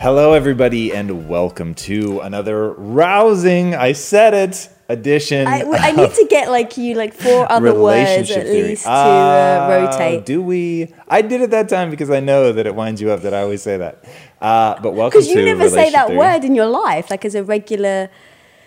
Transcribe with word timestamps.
Hello, 0.00 0.32
everybody, 0.32 0.94
and 0.94 1.28
welcome 1.28 1.74
to 1.74 2.20
another 2.20 2.72
rousing, 2.72 3.74
I 3.74 3.92
said 3.92 4.32
it, 4.32 4.70
edition. 4.88 5.46
I, 5.46 5.60
I 5.60 5.92
need 5.92 6.14
to 6.14 6.26
get 6.30 6.50
like 6.50 6.78
you 6.78 6.94
like 6.94 7.12
four 7.12 7.50
other 7.52 7.74
words 7.74 8.30
at 8.30 8.46
theory. 8.46 8.62
least 8.62 8.84
to 8.84 8.88
Ah, 8.90 9.66
uh, 9.66 9.68
rotate. 9.68 10.24
Do 10.24 10.40
we? 10.40 10.94
I 11.06 11.20
did 11.20 11.42
it 11.42 11.50
that 11.50 11.68
time 11.68 11.90
because 11.90 12.08
I 12.08 12.20
know 12.20 12.50
that 12.50 12.66
it 12.66 12.74
winds 12.74 13.02
you 13.02 13.10
up 13.10 13.20
that 13.22 13.34
I 13.34 13.42
always 13.42 13.60
say 13.60 13.76
that. 13.76 14.02
Uh, 14.40 14.80
but 14.80 14.94
welcome 14.94 15.20
to 15.20 15.26
Because 15.26 15.36
you 15.36 15.44
never 15.44 15.68
say 15.68 15.90
that 15.90 16.06
theory. 16.06 16.18
word 16.18 16.44
in 16.44 16.54
your 16.54 16.66
life, 16.66 17.10
like 17.10 17.26
as 17.26 17.34
a 17.34 17.44
regular. 17.44 18.08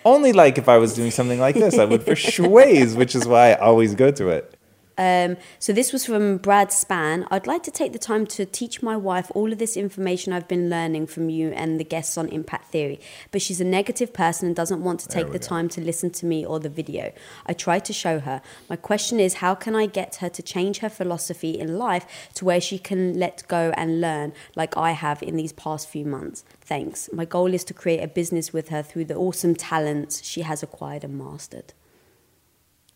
Only 0.04 0.32
like 0.32 0.56
if 0.56 0.68
I 0.68 0.78
was 0.78 0.94
doing 0.94 1.10
something 1.10 1.40
like 1.40 1.56
this, 1.56 1.76
I 1.78 1.84
would 1.84 2.04
for 2.04 2.14
sways, 2.16 2.94
which 2.94 3.16
is 3.16 3.26
why 3.26 3.52
I 3.54 3.58
always 3.58 3.96
go 3.96 4.12
to 4.12 4.28
it. 4.28 4.53
Um, 4.96 5.36
so 5.58 5.72
this 5.72 5.92
was 5.92 6.06
from 6.06 6.36
Brad 6.38 6.72
Span. 6.72 7.26
I'd 7.30 7.46
like 7.46 7.62
to 7.64 7.70
take 7.70 7.92
the 7.92 7.98
time 7.98 8.26
to 8.28 8.46
teach 8.46 8.82
my 8.82 8.96
wife 8.96 9.30
all 9.34 9.52
of 9.52 9.58
this 9.58 9.76
information 9.76 10.32
I've 10.32 10.48
been 10.48 10.70
learning 10.70 11.08
from 11.08 11.28
you 11.28 11.50
and 11.50 11.80
the 11.80 11.84
guests 11.84 12.16
on 12.16 12.28
Impact 12.28 12.70
Theory. 12.70 13.00
But 13.30 13.42
she's 13.42 13.60
a 13.60 13.64
negative 13.64 14.12
person 14.12 14.46
and 14.46 14.56
doesn't 14.56 14.82
want 14.82 15.00
to 15.00 15.08
take 15.08 15.32
the 15.32 15.38
time 15.38 15.68
to 15.70 15.80
listen 15.80 16.10
to 16.10 16.26
me 16.26 16.44
or 16.46 16.60
the 16.60 16.68
video. 16.68 17.12
I 17.46 17.54
tried 17.54 17.84
to 17.86 17.92
show 17.92 18.20
her. 18.20 18.40
My 18.68 18.76
question 18.76 19.18
is, 19.18 19.34
how 19.34 19.54
can 19.54 19.74
I 19.74 19.86
get 19.86 20.16
her 20.16 20.28
to 20.28 20.42
change 20.42 20.78
her 20.78 20.88
philosophy 20.88 21.58
in 21.58 21.78
life 21.78 22.06
to 22.34 22.44
where 22.44 22.60
she 22.60 22.78
can 22.78 23.18
let 23.18 23.42
go 23.48 23.72
and 23.76 24.00
learn, 24.00 24.32
like 24.54 24.76
I 24.76 24.92
have 24.92 25.22
in 25.22 25.36
these 25.36 25.52
past 25.52 25.88
few 25.88 26.04
months? 26.04 26.44
Thanks. 26.60 27.10
My 27.12 27.24
goal 27.24 27.52
is 27.52 27.64
to 27.64 27.74
create 27.74 28.02
a 28.02 28.08
business 28.08 28.52
with 28.52 28.68
her 28.68 28.82
through 28.82 29.06
the 29.06 29.16
awesome 29.16 29.54
talents 29.54 30.24
she 30.24 30.42
has 30.42 30.62
acquired 30.62 31.04
and 31.04 31.18
mastered. 31.18 31.72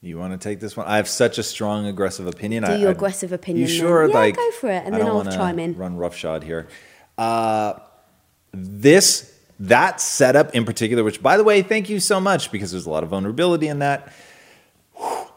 You 0.00 0.16
want 0.18 0.32
to 0.32 0.38
take 0.48 0.60
this 0.60 0.76
one? 0.76 0.86
I 0.86 0.96
have 0.96 1.08
such 1.08 1.38
a 1.38 1.42
strong 1.42 1.86
aggressive 1.86 2.26
opinion. 2.26 2.62
Do 2.64 2.72
I, 2.72 2.76
your 2.76 2.88
I- 2.90 2.92
aggressive 2.92 3.32
opinion 3.32 3.66
You 3.68 3.72
then. 3.74 3.80
sure? 3.80 4.08
Yeah, 4.08 4.14
like, 4.14 4.36
go 4.36 4.50
for 4.52 4.70
it, 4.70 4.84
and 4.84 4.94
I 4.94 4.98
then 4.98 5.06
I'll 5.08 5.24
chime 5.24 5.58
in. 5.58 5.76
Run 5.76 5.96
roughshod 5.96 6.44
here. 6.44 6.68
Uh, 7.16 7.74
this 8.52 9.34
that 9.60 10.00
setup 10.00 10.54
in 10.54 10.64
particular, 10.64 11.02
which 11.02 11.20
by 11.20 11.36
the 11.36 11.42
way, 11.42 11.62
thank 11.62 11.88
you 11.90 11.98
so 11.98 12.20
much 12.20 12.52
because 12.52 12.70
there's 12.70 12.86
a 12.86 12.90
lot 12.90 13.02
of 13.02 13.08
vulnerability 13.08 13.66
in 13.66 13.80
that. 13.80 14.12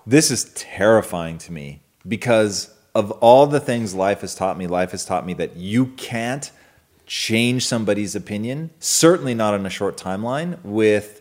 This 0.06 0.30
is 0.32 0.46
terrifying 0.56 1.38
to 1.40 1.52
me 1.52 1.82
because 2.08 2.74
of 2.94 3.12
all 3.14 3.48
the 3.48 3.60
things 3.60 3.94
life 3.96 4.22
has 4.22 4.36
taught 4.36 4.58
me. 4.58 4.68
Life 4.68 4.92
has 4.92 5.06
taught 5.06 5.26
me 5.26 5.34
that 5.36 5.56
you 5.58 5.88
can't 5.88 6.52
change 7.08 7.66
somebody's 7.66 8.16
opinion, 8.16 8.70
certainly 8.80 9.34
not 9.34 9.54
on 9.54 9.66
a 9.66 9.70
short 9.70 9.98
timeline 9.98 10.60
with 10.64 11.21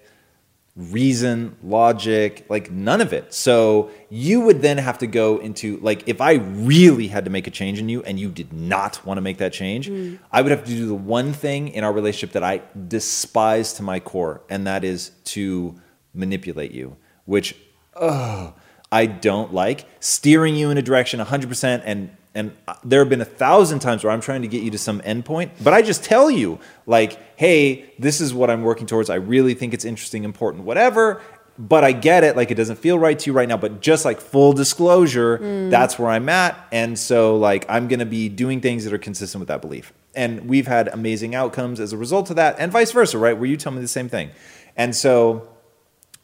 reason, 0.76 1.56
logic, 1.62 2.46
like 2.48 2.70
none 2.70 3.00
of 3.00 3.12
it. 3.12 3.34
So 3.34 3.90
you 4.08 4.40
would 4.42 4.62
then 4.62 4.78
have 4.78 4.98
to 4.98 5.06
go 5.06 5.38
into 5.38 5.78
like 5.78 6.08
if 6.08 6.20
I 6.20 6.34
really 6.34 7.08
had 7.08 7.24
to 7.24 7.30
make 7.30 7.46
a 7.46 7.50
change 7.50 7.78
in 7.78 7.88
you 7.88 8.02
and 8.02 8.18
you 8.18 8.28
did 8.30 8.52
not 8.52 9.04
want 9.04 9.18
to 9.18 9.22
make 9.22 9.38
that 9.38 9.52
change, 9.52 9.88
mm. 9.88 10.18
I 10.32 10.42
would 10.42 10.50
have 10.50 10.64
to 10.64 10.70
do 10.70 10.86
the 10.86 10.94
one 10.94 11.32
thing 11.32 11.68
in 11.68 11.84
our 11.84 11.92
relationship 11.92 12.32
that 12.32 12.44
I 12.44 12.62
despise 12.88 13.72
to 13.74 13.82
my 13.82 14.00
core, 14.00 14.42
and 14.48 14.66
that 14.66 14.84
is 14.84 15.10
to 15.24 15.80
manipulate 16.14 16.72
you, 16.72 16.96
which 17.24 17.56
ugh, 17.96 18.54
I 18.92 19.06
don't 19.06 19.52
like. 19.52 19.86
Steering 20.00 20.56
you 20.56 20.70
in 20.70 20.78
a 20.78 20.82
direction 20.82 21.20
100% 21.20 21.82
and 21.84 22.10
and 22.34 22.52
there 22.84 23.00
have 23.00 23.08
been 23.08 23.20
a 23.20 23.24
thousand 23.24 23.80
times 23.80 24.04
where 24.04 24.12
I'm 24.12 24.20
trying 24.20 24.42
to 24.42 24.48
get 24.48 24.62
you 24.62 24.70
to 24.70 24.78
some 24.78 25.00
endpoint, 25.00 25.50
but 25.62 25.74
I 25.74 25.82
just 25.82 26.04
tell 26.04 26.30
you, 26.30 26.60
like, 26.86 27.18
hey, 27.36 27.92
this 27.98 28.20
is 28.20 28.32
what 28.32 28.50
I'm 28.50 28.62
working 28.62 28.86
towards. 28.86 29.10
I 29.10 29.16
really 29.16 29.54
think 29.54 29.74
it's 29.74 29.84
interesting, 29.84 30.24
important, 30.24 30.64
whatever. 30.64 31.20
But 31.58 31.84
I 31.84 31.92
get 31.92 32.24
it. 32.24 32.36
Like, 32.36 32.50
it 32.50 32.54
doesn't 32.54 32.76
feel 32.76 32.98
right 32.98 33.18
to 33.18 33.30
you 33.30 33.34
right 33.34 33.46
now. 33.46 33.58
But 33.58 33.82
just 33.82 34.06
like 34.06 34.18
full 34.18 34.54
disclosure, 34.54 35.36
mm. 35.36 35.70
that's 35.70 35.98
where 35.98 36.08
I'm 36.08 36.26
at. 36.30 36.56
And 36.72 36.98
so, 36.98 37.36
like, 37.36 37.66
I'm 37.68 37.86
going 37.86 37.98
to 37.98 38.06
be 38.06 38.30
doing 38.30 38.62
things 38.62 38.84
that 38.84 38.94
are 38.94 38.98
consistent 38.98 39.40
with 39.40 39.48
that 39.48 39.60
belief. 39.60 39.92
And 40.14 40.48
we've 40.48 40.66
had 40.66 40.88
amazing 40.88 41.34
outcomes 41.34 41.78
as 41.78 41.92
a 41.92 41.98
result 41.98 42.30
of 42.30 42.36
that, 42.36 42.56
and 42.58 42.72
vice 42.72 42.92
versa, 42.92 43.18
right? 43.18 43.36
Where 43.36 43.46
you 43.46 43.58
tell 43.58 43.72
me 43.72 43.82
the 43.82 43.88
same 43.88 44.08
thing. 44.08 44.30
And 44.74 44.96
so, 44.96 45.48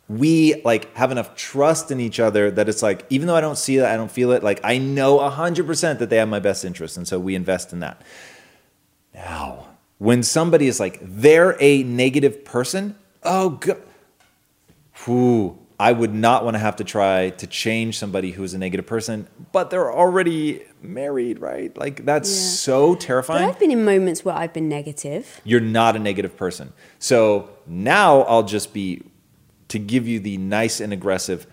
we 0.09 0.61
like 0.65 0.95
have 0.97 1.11
enough 1.11 1.35
trust 1.35 1.91
in 1.91 1.99
each 2.01 2.21
other 2.21 2.51
that 2.51 2.69
it's 2.69 2.83
like 2.83 3.05
even 3.11 3.27
though 3.27 3.35
I 3.37 3.41
don't 3.41 3.59
see 3.59 3.77
it, 3.79 3.85
I 3.85 3.97
don't 3.97 4.11
feel 4.11 4.31
it, 4.33 4.43
like 4.45 4.61
I 4.63 4.79
know 4.79 5.19
100% 5.19 5.99
that 5.99 6.11
they 6.11 6.17
have 6.19 6.29
my 6.29 6.39
best 6.41 6.65
interest 6.65 6.97
and 6.97 7.09
so 7.09 7.19
we 7.19 7.35
invest 7.35 7.73
in 7.73 7.81
that. 7.81 8.01
Now, 9.15 9.67
when 9.99 10.23
somebody 10.23 10.69
is 10.69 10.79
like 10.79 10.99
they're 11.03 11.57
a 11.61 11.83
negative 11.83 12.45
person, 12.45 12.95
oh 13.23 13.51
god. 13.51 13.83
Whew, 15.05 15.59
I 15.79 15.93
would 15.93 16.15
not 16.15 16.43
want 16.45 16.55
to 16.55 16.59
have 16.59 16.77
to 16.77 16.85
try 16.85 17.31
to 17.31 17.47
change 17.47 17.99
somebody 17.99 18.31
who 18.31 18.43
is 18.43 18.55
a 18.55 18.59
negative 18.59 18.87
person, 18.87 19.27
but 19.53 19.69
they're 19.71 19.93
already 19.93 20.63
married, 20.83 21.39
right? 21.41 21.77
Like 21.77 22.05
that's 22.05 22.31
Yeah. 22.31 22.49
so 22.51 22.91
But 22.95 23.01
terrifying 23.01 23.49
I've 23.49 23.59
been 23.59 23.71
in 23.71 23.85
moments 23.85 24.25
where 24.25 24.35
I've 24.35 24.53
been 24.53 24.69
negative. 24.69 25.41
you're 25.45 25.61
not 25.61 25.97
a 25.97 25.99
negative 25.99 26.37
person. 26.37 26.73
So 26.99 27.51
now 27.67 28.21
I'll 28.23 28.43
just 28.45 28.73
be 28.73 29.03
to 29.69 29.79
give 29.79 30.07
you 30.07 30.21
the 30.21 30.37
nice 30.37 30.81
and 30.81 30.93
aggressive 30.93 31.47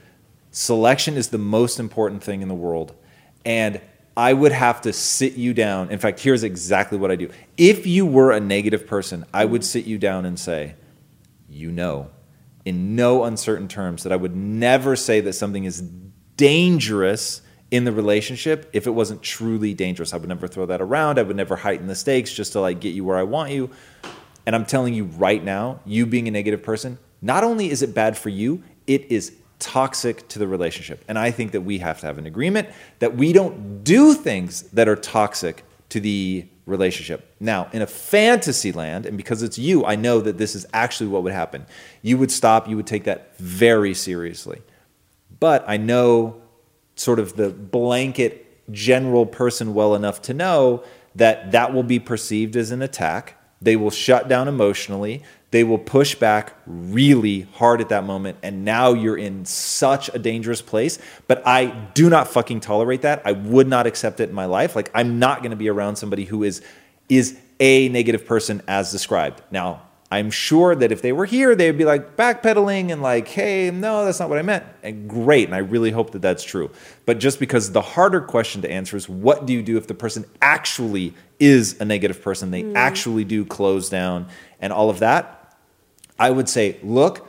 selection 0.52 1.16
is 1.18 1.30
the 1.30 1.38
most 1.38 1.80
important 1.80 2.24
thing 2.24 2.42
in 2.42 2.48
the 2.48 2.56
world. 2.56 2.96
And 3.46 3.82
I 4.16 4.34
would 4.34 4.52
have 4.52 4.82
to 4.82 4.94
sit 4.94 5.34
you 5.34 5.54
down. 5.54 5.90
In 5.90 5.98
fact, 5.98 6.20
here's 6.20 6.44
exactly 6.44 6.98
what 6.98 7.10
I 7.10 7.16
do. 7.16 7.30
If 7.58 7.88
you 7.88 8.06
were 8.06 8.32
a 8.32 8.40
negative 8.40 8.86
person, 8.86 9.26
I 9.34 9.46
would 9.46 9.66
sit 9.66 9.86
you 9.86 9.98
down 9.98 10.26
and 10.26 10.40
say, 10.40 10.76
you 11.50 11.72
know, 11.72 12.12
in 12.66 12.96
no 12.96 13.24
uncertain 13.24 13.68
terms, 13.68 14.04
that 14.04 14.14
I 14.14 14.16
would 14.16 14.36
never 14.36 14.96
say 14.96 15.20
that 15.22 15.34
something 15.34 15.66
is 15.66 15.82
dangerous 16.38 17.42
in 17.72 17.86
the 17.86 17.92
relationship 17.92 18.70
if 18.72 18.86
it 18.86 18.92
wasn't 18.92 19.24
truly 19.24 19.74
dangerous. 19.74 20.14
I 20.14 20.18
would 20.18 20.30
never 20.30 20.48
throw 20.48 20.68
that 20.68 20.80
around. 20.80 21.18
I 21.18 21.24
would 21.24 21.36
never 21.36 21.56
heighten 21.56 21.88
the 21.88 21.96
stakes 21.96 22.32
just 22.32 22.54
to 22.54 22.62
like 22.62 22.80
get 22.80 22.94
you 22.94 23.04
where 23.04 23.18
I 23.18 23.24
want 23.24 23.52
you. 23.52 23.72
And 24.46 24.56
I'm 24.56 24.66
telling 24.66 24.94
you 24.94 25.06
right 25.06 25.44
now, 25.44 25.80
you 25.86 26.06
being 26.06 26.28
a 26.28 26.32
negative 26.32 26.62
person, 26.62 27.00
not 27.24 27.44
only 27.44 27.72
is 27.72 27.82
it 27.82 27.96
bad 27.96 28.18
for 28.18 28.30
you, 28.30 28.62
it 28.86 29.10
is 29.10 29.34
toxic 29.58 30.28
to 30.28 30.40
the 30.40 30.48
relationship. 30.48 31.04
And 31.08 31.18
I 31.18 31.32
think 31.32 31.54
that 31.54 31.62
we 31.62 31.80
have 31.80 32.02
to 32.02 32.06
have 32.06 32.18
an 32.18 32.26
agreement 32.26 32.68
that 33.00 33.16
we 33.16 33.32
don't 33.32 33.84
do 33.84 34.14
things 34.14 34.64
that 34.74 34.90
are 34.90 34.98
toxic 34.98 35.64
to 35.90 36.02
the 36.02 36.46
relationship. 36.66 37.34
Now, 37.40 37.70
in 37.72 37.82
a 37.82 37.88
fantasy 37.88 38.74
land, 38.74 39.06
and 39.06 39.16
because 39.16 39.42
it's 39.42 39.58
you, 39.58 39.86
I 39.86 39.96
know 39.96 40.20
that 40.22 40.38
this 40.38 40.54
is 40.54 40.66
actually 40.74 41.08
what 41.08 41.24
would 41.24 41.32
happen. 41.32 41.66
You 42.02 42.18
would 42.18 42.32
stop, 42.32 42.68
you 42.68 42.76
would 42.76 42.88
take 42.88 43.06
that 43.06 43.38
very 43.38 43.94
seriously. 43.94 44.62
But 45.40 45.64
I 45.68 45.78
know 45.78 46.42
sort 46.96 47.20
of 47.20 47.36
the 47.36 47.50
blanket 47.50 48.72
general 48.72 49.26
person 49.26 49.74
well 49.74 49.96
enough 49.96 50.22
to 50.24 50.34
know 50.34 50.84
that 51.16 51.52
that 51.52 51.74
will 51.74 51.84
be 51.84 52.00
perceived 52.00 52.56
as 52.56 52.72
an 52.72 52.82
attack. 52.82 53.38
They 53.62 53.76
will 53.76 53.92
shut 53.92 54.28
down 54.28 54.48
emotionally. 54.48 55.24
They 55.54 55.64
will 55.64 55.78
push 55.78 56.16
back 56.16 56.56
really 56.66 57.42
hard 57.42 57.80
at 57.80 57.90
that 57.90 58.06
moment. 58.06 58.40
And 58.42 58.66
now 58.66 58.94
you're 58.94 59.16
in 59.16 59.46
such 59.46 60.10
a 60.12 60.18
dangerous 60.18 60.64
place. 60.64 60.98
But 61.28 61.46
I 61.46 61.66
do 61.94 62.10
not 62.10 62.28
fucking 62.28 62.62
tolerate 62.62 63.04
that. 63.04 63.22
I 63.24 63.34
would 63.34 63.68
not 63.68 63.86
accept 63.86 64.20
it 64.20 64.30
in 64.30 64.36
my 64.36 64.46
life. 64.46 64.76
Like, 64.76 64.90
I'm 64.96 65.20
not 65.20 65.44
going 65.44 65.52
to 65.52 65.56
be 65.56 65.70
around 65.70 65.98
somebody 65.98 66.26
who 66.26 66.42
is, 66.42 66.64
is 67.08 67.38
a 67.60 67.88
negative 67.90 68.26
person 68.26 68.64
as 68.68 68.92
described. 68.92 69.44
Now, 69.52 69.84
I'm 70.10 70.32
sure 70.32 70.74
that 70.74 70.92
if 70.92 71.04
they 71.04 71.12
were 71.12 71.26
here, 71.26 71.54
they'd 71.54 71.78
be 71.78 71.86
like 71.86 72.16
backpedaling 72.18 72.92
and 72.92 73.04
like, 73.04 73.28
hey, 73.28 73.70
no, 73.70 74.06
that's 74.06 74.20
not 74.20 74.30
what 74.30 74.40
I 74.40 74.42
meant. 74.42 74.66
And 74.82 75.08
great. 75.08 75.46
And 75.46 75.54
I 75.54 75.60
really 75.60 75.92
hope 75.92 76.14
that 76.14 76.24
that's 76.24 76.44
true. 76.44 76.72
But 77.06 77.20
just 77.20 77.40
because 77.40 77.74
the 77.74 77.82
harder 77.82 78.22
question 78.22 78.64
to 78.64 78.72
answer 78.72 78.98
is 78.98 79.08
what 79.08 79.46
do 79.46 79.54
you 79.54 79.62
do 79.62 79.78
if 79.78 79.86
the 79.86 79.94
person 79.94 80.26
actually 80.42 81.14
is 81.40 81.80
a 81.80 81.86
negative 81.86 82.24
person? 82.24 82.50
They 82.50 82.64
hmm. 82.64 82.76
actually 82.76 83.24
do 83.24 83.46
close 83.46 83.88
down 83.88 84.30
and 84.60 84.74
all 84.74 84.90
of 84.90 84.98
that. 84.98 85.43
I 86.18 86.32
would 86.32 86.50
say, 86.50 86.80
look, 86.84 87.28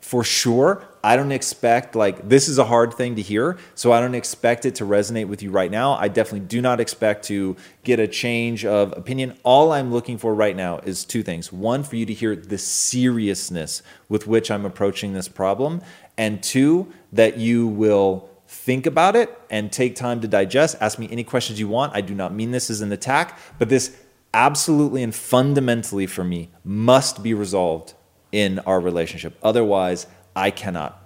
for 0.00 0.24
sure, 0.24 0.84
I 1.04 1.16
don't 1.16 1.32
expect 1.32 1.94
like 1.94 2.28
this 2.28 2.48
is 2.48 2.58
a 2.58 2.64
hard 2.64 2.94
thing 2.94 3.16
to 3.16 3.22
hear, 3.22 3.58
so 3.74 3.92
I 3.92 4.00
don't 4.00 4.14
expect 4.14 4.64
it 4.64 4.74
to 4.76 4.84
resonate 4.84 5.28
with 5.28 5.42
you 5.42 5.50
right 5.50 5.70
now. 5.70 5.92
I 5.92 6.08
definitely 6.08 6.46
do 6.46 6.60
not 6.60 6.80
expect 6.80 7.24
to 7.26 7.56
get 7.84 8.00
a 8.00 8.08
change 8.08 8.64
of 8.64 8.96
opinion. 8.96 9.38
All 9.42 9.72
I'm 9.72 9.92
looking 9.92 10.18
for 10.18 10.34
right 10.34 10.56
now 10.56 10.78
is 10.78 11.04
two 11.04 11.22
things. 11.22 11.52
One, 11.52 11.82
for 11.82 11.96
you 11.96 12.06
to 12.06 12.14
hear 12.14 12.34
the 12.34 12.58
seriousness 12.58 13.82
with 14.08 14.26
which 14.26 14.50
I'm 14.50 14.64
approaching 14.64 15.12
this 15.12 15.28
problem, 15.28 15.82
and 16.16 16.42
two, 16.42 16.92
that 17.12 17.36
you 17.36 17.66
will 17.66 18.28
think 18.48 18.86
about 18.86 19.14
it 19.14 19.38
and 19.50 19.70
take 19.70 19.94
time 19.94 20.20
to 20.22 20.28
digest. 20.28 20.76
Ask 20.80 20.98
me 20.98 21.06
any 21.10 21.22
questions 21.22 21.60
you 21.60 21.68
want. 21.68 21.94
I 21.94 22.00
do 22.00 22.14
not 22.14 22.32
mean 22.32 22.50
this 22.50 22.70
as 22.70 22.80
an 22.80 22.90
attack, 22.92 23.38
but 23.58 23.68
this 23.68 23.96
absolutely 24.32 25.02
and 25.02 25.14
fundamentally 25.14 26.06
for 26.06 26.24
me 26.24 26.50
must 26.64 27.22
be 27.22 27.34
resolved 27.34 27.94
in 28.32 28.58
our 28.60 28.80
relationship. 28.80 29.36
Otherwise, 29.42 30.06
I 30.34 30.50
cannot 30.50 31.02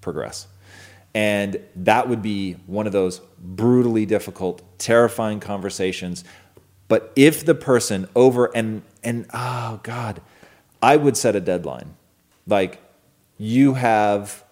progress. 0.00 0.46
And 1.14 1.60
that 1.76 2.08
would 2.08 2.22
be 2.22 2.54
one 2.66 2.86
of 2.86 2.92
those 2.92 3.20
brutally 3.38 4.06
difficult, 4.06 4.62
terrifying 4.78 5.40
conversations. 5.40 6.24
But 6.88 7.12
if 7.16 7.44
the 7.44 7.54
person 7.54 8.08
over 8.14 8.50
and 8.54 8.82
and 9.02 9.26
oh 9.32 9.80
god, 9.82 10.22
I 10.82 10.96
would 10.96 11.16
set 11.16 11.36
a 11.36 11.40
deadline. 11.40 11.96
Like 12.46 12.80
you 13.36 13.74
have 13.74 14.44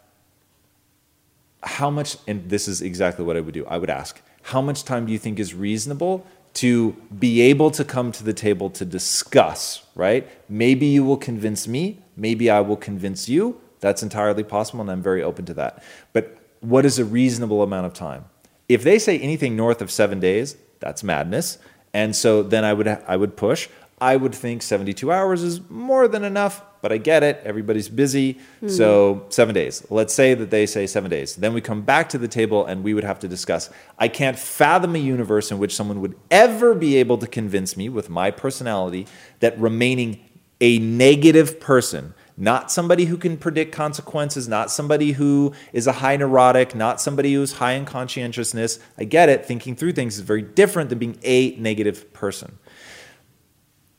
how 1.63 1.91
much 1.91 2.17
and 2.27 2.49
this 2.49 2.69
is 2.69 2.83
exactly 2.83 3.25
what 3.25 3.37
I 3.37 3.41
would 3.41 3.55
do. 3.55 3.67
I 3.67 3.79
would 3.79 3.91
ask, 3.91 4.21
how 4.43 4.61
much 4.61 4.85
time 4.85 5.07
do 5.07 5.13
you 5.13 5.19
think 5.19 5.39
is 5.39 5.55
reasonable 5.55 6.27
to 6.55 6.93
be 7.19 7.41
able 7.41 7.71
to 7.71 7.85
come 7.85 8.13
to 8.13 8.25
the 8.25 8.33
table 8.33 8.71
to 8.71 8.85
discuss, 8.85 9.85
right? 9.95 10.29
Maybe 10.49 10.87
you 10.87 11.05
will 11.05 11.17
convince 11.17 11.69
me, 11.69 12.01
maybe 12.17 12.51
I 12.51 12.61
will 12.61 12.77
convince 12.77 13.29
you. 13.29 13.61
That's 13.81 14.03
entirely 14.03 14.45
possible, 14.45 14.83
and 14.83 14.91
I'm 14.91 15.03
very 15.03 15.23
open 15.23 15.47
to 15.47 15.55
that. 15.55 15.83
But 16.13 16.37
what 16.61 16.85
is 16.85 16.99
a 16.99 17.05
reasonable 17.05 17.63
amount 17.63 17.87
of 17.87 17.95
time? 17.95 18.27
If 18.69 18.83
they 18.83 18.99
say 18.99 19.19
anything 19.19 19.57
north 19.57 19.81
of 19.81 19.91
seven 19.91 20.21
days, 20.21 20.57
that's 20.81 21.03
madness. 21.03 21.59
And 21.93 22.15
so 22.15 22.43
then 22.43 22.65
I 22.65 22.73
would 22.73 22.89
I 22.89 23.17
would 23.17 23.37
push. 23.37 23.69
I 24.01 24.17
would 24.17 24.35
think 24.35 24.63
72 24.63 25.11
hours 25.13 25.43
is 25.43 25.61
more 25.69 26.09
than 26.09 26.25
enough, 26.25 26.63
but 26.83 26.93
I 26.93 26.99
get 26.99 27.23
it. 27.23 27.41
Everybody's 27.45 27.89
busy. 27.89 28.39
So, 28.67 29.15
hmm. 29.15 29.31
seven 29.31 29.55
days. 29.55 29.87
Let's 29.91 30.15
say 30.15 30.35
that 30.35 30.51
they 30.51 30.67
say 30.67 30.87
seven 30.87 31.11
days. 31.11 31.37
Then 31.37 31.53
we 31.53 31.61
come 31.61 31.83
back 31.83 32.09
to 32.11 32.19
the 32.19 32.29
table 32.29 32.65
and 32.67 32.83
we 32.83 32.95
would 32.95 33.05
have 33.05 33.19
to 33.21 33.29
discuss. 33.29 33.71
I 33.99 34.09
can't 34.09 34.39
fathom 34.39 34.95
a 34.95 34.99
universe 34.99 35.51
in 35.51 35.59
which 35.59 35.75
someone 35.75 36.01
would 36.01 36.17
ever 36.31 36.75
be 36.75 36.97
able 36.97 37.19
to 37.19 37.27
convince 37.27 37.77
me 37.77 37.89
with 37.89 38.09
my 38.09 38.31
personality 38.31 39.07
that 39.41 39.59
remaining 39.59 40.21
a 40.61 40.79
negative 40.79 41.59
person, 41.59 42.15
not 42.37 42.71
somebody 42.71 43.07
who 43.07 43.17
can 43.17 43.37
predict 43.37 43.73
consequences, 43.73 44.49
not 44.49 44.71
somebody 44.71 45.13
who 45.13 45.53
is 45.73 45.87
a 45.87 45.93
high 45.93 46.17
neurotic, 46.17 46.75
not 46.75 47.01
somebody 47.01 47.35
who's 47.35 47.55
high 47.55 47.73
in 47.73 47.85
conscientiousness. 47.85 48.79
I 48.99 49.05
get 49.05 49.29
it. 49.29 49.45
Thinking 49.47 49.75
through 49.75 49.93
things 49.93 50.17
is 50.17 50.21
very 50.21 50.43
different 50.43 50.91
than 50.91 50.99
being 50.99 51.19
a 51.23 51.57
negative 51.57 52.13
person. 52.13 52.59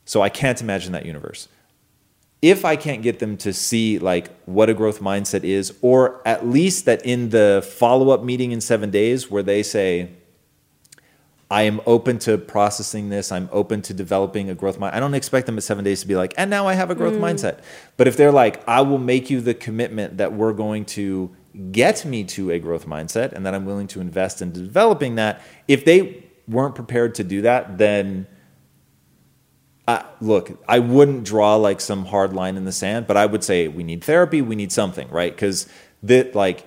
So 0.06 0.22
I 0.22 0.30
can't 0.30 0.62
imagine 0.62 0.92
that 0.94 1.06
universe. 1.06 1.48
If 2.42 2.66
I 2.66 2.76
can't 2.76 3.04
get 3.04 3.20
them 3.20 3.38
to 3.38 3.54
see 3.54 4.00
like 4.00 4.36
what 4.46 4.70
a 4.70 4.74
growth 4.74 5.00
mindset 5.00 5.44
is, 5.44 5.74
or 5.82 6.22
at 6.28 6.48
least 6.48 6.86
that 6.86 7.06
in 7.06 7.30
the 7.30 7.68
follow-up 7.78 8.24
meeting 8.24 8.52
in 8.52 8.62
seven 8.62 8.90
days 8.90 9.30
where 9.30 9.44
they 9.44 9.62
say, 9.62 10.10
I 11.52 11.64
am 11.64 11.82
open 11.86 12.18
to 12.20 12.38
processing 12.38 13.10
this. 13.10 13.30
I'm 13.30 13.50
open 13.52 13.82
to 13.84 13.94
developing 13.94 14.50
a 14.50 14.56
growth 14.56 14.80
mind. 14.80 14.96
I 14.96 15.02
don't 15.02 15.14
expect 15.14 15.48
them 15.48 15.58
at 15.58 15.64
seven 15.64 15.84
days 15.84 16.00
to 16.00 16.08
be 16.08 16.16
like, 16.16 16.34
and 16.38 16.50
now 16.50 16.66
I 16.66 16.74
have 16.76 16.90
a 16.90 16.96
growth 16.96 17.16
mm. 17.16 17.20
mindset. 17.20 17.60
But 17.98 18.08
if 18.08 18.16
they're 18.16 18.32
like, 18.32 18.66
I 18.68 18.82
will 18.82 18.98
make 18.98 19.30
you 19.30 19.42
the 19.42 19.54
commitment 19.54 20.18
that 20.18 20.32
we're 20.32 20.54
going 20.54 20.86
to 20.86 21.30
get 21.72 22.06
me 22.06 22.24
to 22.24 22.52
a 22.52 22.60
growth 22.60 22.88
mindset 22.88 23.34
and 23.34 23.46
that 23.46 23.54
I'm 23.54 23.66
willing 23.66 23.88
to 23.88 24.00
invest 24.00 24.42
in 24.42 24.54
developing 24.54 25.16
that, 25.16 25.42
if 25.68 25.84
they 25.84 26.24
weren't 26.48 26.74
prepared 26.74 27.16
to 27.16 27.24
do 27.26 27.42
that, 27.42 27.78
then 27.78 28.28
look, 30.20 30.64
I 30.68 30.80
wouldn't 30.80 31.24
draw 31.24 31.56
like 31.56 31.82
some 31.82 32.06
hard 32.06 32.34
line 32.34 32.58
in 32.58 32.66
the 32.66 32.72
sand, 32.72 33.08
but 33.08 33.18
I 33.18 33.26
would 33.26 33.44
say 33.44 33.68
we 33.68 33.84
need 33.84 34.04
therapy, 34.04 34.42
we 34.42 34.56
need 34.56 34.72
something, 34.72 35.10
right? 35.10 35.34
Because 35.34 35.68
that 36.04 36.36
like 36.36 36.66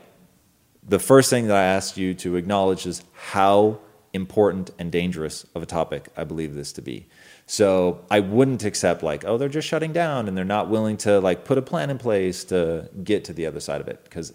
the 0.87 0.99
first 0.99 1.31
thing 1.31 1.47
that 1.49 1.57
I 1.57 1.65
asked 1.65 1.97
you 1.97 2.15
to 2.15 2.37
acknowledge 2.37 2.87
is 2.87 3.03
how 3.13 3.81
important 4.13 4.71
and 4.79 4.93
dangerous 4.93 5.45
of 5.55 5.63
a 5.63 5.67
topic 5.67 6.09
I 6.17 6.25
believe 6.25 6.55
this 6.55 6.73
to 6.75 6.83
be. 6.83 7.09
So 7.47 8.05
I 8.11 8.21
wouldn't 8.21 8.65
accept 8.65 9.03
like, 9.03 9.25
oh, 9.25 9.37
they're 9.37 9.49
just 9.49 9.69
shutting 9.69 9.93
down 9.93 10.29
and 10.29 10.37
they're 10.37 10.45
not 10.45 10.71
willing 10.71 10.97
to 10.99 11.21
like 11.21 11.45
put 11.45 11.59
a 11.59 11.63
plan 11.63 11.91
in 11.91 11.99
place 11.99 12.45
to 12.45 12.89
get 13.03 13.25
to 13.25 13.33
the 13.33 13.47
other 13.47 13.61
side 13.61 13.81
of 13.81 13.89
it 13.89 14.05
because 14.05 14.33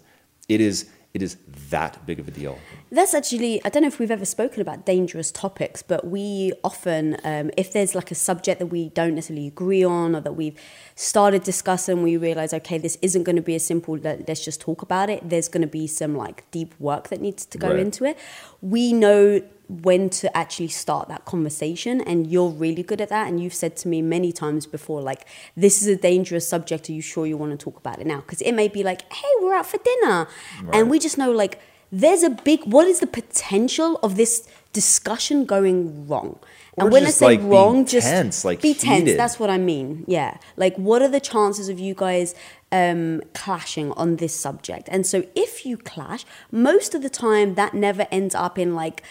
it 0.48 0.60
is 0.60 0.88
it 1.12 1.22
is 1.22 1.36
that 1.70 2.06
big 2.06 2.20
of 2.20 2.28
a 2.28 2.30
deal. 2.30 2.56
That's 2.92 3.14
actually, 3.14 3.60
I 3.64 3.68
don't 3.68 3.82
know 3.82 3.88
if 3.88 3.98
we've 3.98 4.12
ever 4.12 4.24
spoken 4.24 4.60
about 4.60 4.86
dangerous 4.86 5.32
topics, 5.32 5.82
but 5.82 6.06
we 6.06 6.52
often, 6.62 7.16
um, 7.24 7.50
if 7.56 7.72
there's 7.72 7.94
like 7.96 8.12
a 8.12 8.14
subject 8.14 8.60
that 8.60 8.66
we 8.66 8.90
don't 8.90 9.16
necessarily 9.16 9.48
agree 9.48 9.82
on 9.82 10.14
or 10.14 10.20
that 10.20 10.36
we've 10.36 10.56
started 10.94 11.42
discussing, 11.42 12.02
we 12.04 12.16
realize, 12.16 12.54
okay, 12.54 12.78
this 12.78 12.96
isn't 13.02 13.24
going 13.24 13.36
to 13.36 13.42
be 13.42 13.56
a 13.56 13.60
simple, 13.60 13.96
let- 13.98 14.28
let's 14.28 14.44
just 14.44 14.60
talk 14.60 14.82
about 14.82 15.10
it. 15.10 15.28
There's 15.28 15.48
going 15.48 15.62
to 15.62 15.66
be 15.66 15.88
some 15.88 16.16
like 16.16 16.48
deep 16.52 16.74
work 16.78 17.08
that 17.08 17.20
needs 17.20 17.44
to 17.46 17.58
go 17.58 17.70
Right. 17.70 17.80
into 17.80 18.04
it. 18.04 18.16
We 18.62 18.92
know 18.92 19.42
when 19.70 20.10
to 20.10 20.36
actually 20.36 20.68
start 20.68 21.08
that 21.08 21.24
conversation 21.24 22.00
and 22.00 22.26
you're 22.26 22.48
really 22.48 22.82
good 22.82 23.00
at 23.00 23.08
that 23.08 23.28
and 23.28 23.40
you've 23.40 23.54
said 23.54 23.76
to 23.76 23.88
me 23.88 24.02
many 24.02 24.32
times 24.32 24.66
before 24.66 25.00
like 25.00 25.26
this 25.56 25.80
is 25.80 25.86
a 25.86 25.96
dangerous 25.96 26.48
subject. 26.48 26.90
Are 26.90 26.92
you 26.92 27.00
sure 27.00 27.24
you 27.24 27.36
want 27.36 27.52
to 27.52 27.56
talk 27.56 27.76
about 27.76 28.00
it 28.00 28.06
now? 28.06 28.20
Because 28.20 28.40
it 28.42 28.52
may 28.52 28.66
be 28.66 28.82
like 28.82 29.10
hey 29.12 29.28
we're 29.40 29.54
out 29.54 29.66
for 29.66 29.78
dinner. 29.78 30.26
And 30.72 30.90
we 30.90 30.98
just 30.98 31.16
know 31.16 31.30
like 31.30 31.60
there's 31.92 32.24
a 32.24 32.30
big 32.30 32.64
what 32.64 32.88
is 32.88 32.98
the 32.98 33.06
potential 33.06 33.98
of 34.02 34.16
this 34.16 34.48
discussion 34.72 35.44
going 35.44 36.08
wrong? 36.08 36.38
Or 36.76 36.84
and 36.84 36.92
when 36.92 37.04
i 37.04 37.10
say 37.10 37.26
like, 37.26 37.42
wrong 37.42 37.84
just 37.84 38.06
tense, 38.06 38.44
like, 38.44 38.62
be 38.62 38.74
tense. 38.74 39.00
heated. 39.00 39.18
that's 39.18 39.38
what 39.38 39.50
i 39.50 39.58
mean. 39.58 40.04
Yeah. 40.08 40.38
Like 40.56 40.76
what 40.76 41.00
are 41.00 41.08
the 41.08 41.20
chances 41.20 41.68
of 41.68 41.78
you 41.78 41.94
guys 41.94 42.34
um, 42.72 43.22
clashing 43.34 43.92
on 43.92 44.16
this 44.16 44.34
subject? 44.34 44.88
And 44.90 45.06
so 45.06 45.24
if 45.36 45.64
you 45.64 45.76
clash 45.76 46.24
most 46.50 46.94
of 46.94 47.02
the 47.02 47.10
time 47.10 47.54
that 47.54 47.74
never 47.74 48.08
ends 48.10 48.34
up 48.34 48.58
in 48.58 48.74
like 48.74 49.02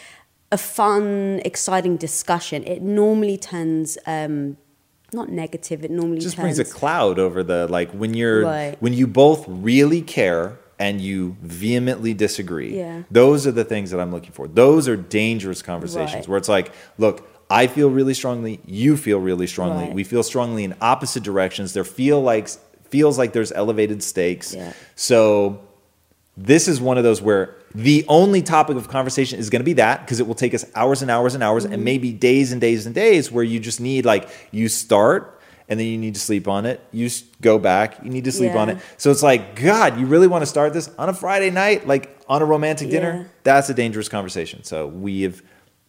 a 0.52 0.58
fun 0.58 1.42
exciting 1.46 1.96
discussion 1.98 2.64
it 2.66 2.82
normally 2.82 3.38
turns 3.38 3.98
um, 4.08 4.58
not 5.14 5.30
negative 5.30 5.84
it 5.84 5.92
normally 5.92 6.20
just 6.20 6.36
turns 6.36 6.58
brings 6.58 6.60
a 6.60 6.66
cloud 6.66 7.20
over 7.20 7.44
the 7.44 7.68
like 7.68 7.92
when 7.92 8.14
you're 8.14 8.44
Right. 8.44 8.76
when 8.82 8.94
you 8.94 9.06
both 9.08 9.46
really 9.48 10.02
care 10.02 10.58
and 10.82 11.02
you 11.02 11.36
vehemently 11.42 12.14
disagree. 12.14 12.78
Yeah. 12.78 13.04
Those 13.12 13.46
are 13.46 13.52
the 13.52 13.66
things 13.66 13.92
that 13.92 14.00
I'm 14.00 14.14
looking 14.14 14.32
for. 14.32 14.48
Those 14.48 14.88
are 14.88 14.96
dangerous 14.96 15.62
conversations 15.62 16.14
Right. 16.22 16.28
where 16.30 16.38
it's 16.38 16.48
like, 16.48 16.72
look, 16.98 17.30
I 17.50 17.68
feel 17.68 17.90
really 17.90 18.14
strongly, 18.14 18.62
you 18.66 18.96
feel 18.96 19.20
really 19.20 19.46
strongly. 19.46 19.86
Right. 19.88 19.94
We 19.94 20.06
feel 20.06 20.24
strongly 20.24 20.64
in 20.64 20.74
opposite 20.80 21.22
directions. 21.22 21.74
There 21.74 21.84
feel 21.84 22.22
like 22.22 22.48
feels 22.90 23.18
like 23.18 23.34
there's 23.34 23.52
elevated 23.52 24.02
stakes. 24.02 24.54
Yeah. 24.56 24.72
So 24.96 25.60
this 26.42 26.68
is 26.68 26.80
one 26.80 26.98
of 26.98 27.04
those 27.04 27.22
where 27.22 27.56
the 27.76 28.06
only 28.08 28.42
topic 28.42 28.78
of 28.78 28.88
conversation 28.88 29.38
is 29.40 29.50
going 29.50 29.60
to 29.60 29.66
be 29.66 29.74
that 29.74 30.02
because 30.02 30.20
it 30.20 30.26
will 30.28 30.36
take 30.36 30.54
us 30.54 30.66
hours 30.74 31.02
and 31.02 31.12
hours 31.12 31.36
and 31.36 31.44
hours 31.44 31.66
Mm-hmm. 31.66 31.74
and 31.74 31.84
maybe 31.84 32.12
days 32.14 32.52
and 32.52 32.62
days 32.62 32.86
and 32.86 32.96
days 32.96 33.32
where 33.32 33.44
you 33.44 33.60
just 33.60 33.80
need 33.82 34.06
like 34.06 34.30
you 34.52 34.70
start 34.70 35.40
and 35.68 35.80
then 35.80 35.86
you 35.86 35.98
need 36.00 36.16
to 36.16 36.20
sleep 36.20 36.48
on 36.48 36.66
it. 36.66 36.80
You 36.92 37.10
go 37.42 37.60
back 37.60 38.04
you 38.04 38.10
need 38.10 38.24
to 38.24 38.32
sleep 38.32 38.56
on 38.56 38.70
it. 38.70 38.78
So 38.98 39.12
it's 39.12 39.22
like 39.22 39.56
god 39.56 40.00
you 40.00 40.06
really 40.08 40.28
want 40.28 40.42
to 40.42 40.46
start 40.48 40.74
this 40.74 40.90
on 40.98 41.10
a 41.10 41.14
friday 41.14 41.52
night 41.52 41.86
like 41.86 42.18
on 42.28 42.42
a 42.42 42.46
romantic 42.46 42.90
dinner? 42.90 43.14
Yeah. 43.24 43.28
that's 43.44 43.70
a 43.70 43.74
dangerous 43.74 44.08
conversation. 44.10 44.64
So 44.64 44.88
we 44.88 45.24
have 45.24 45.42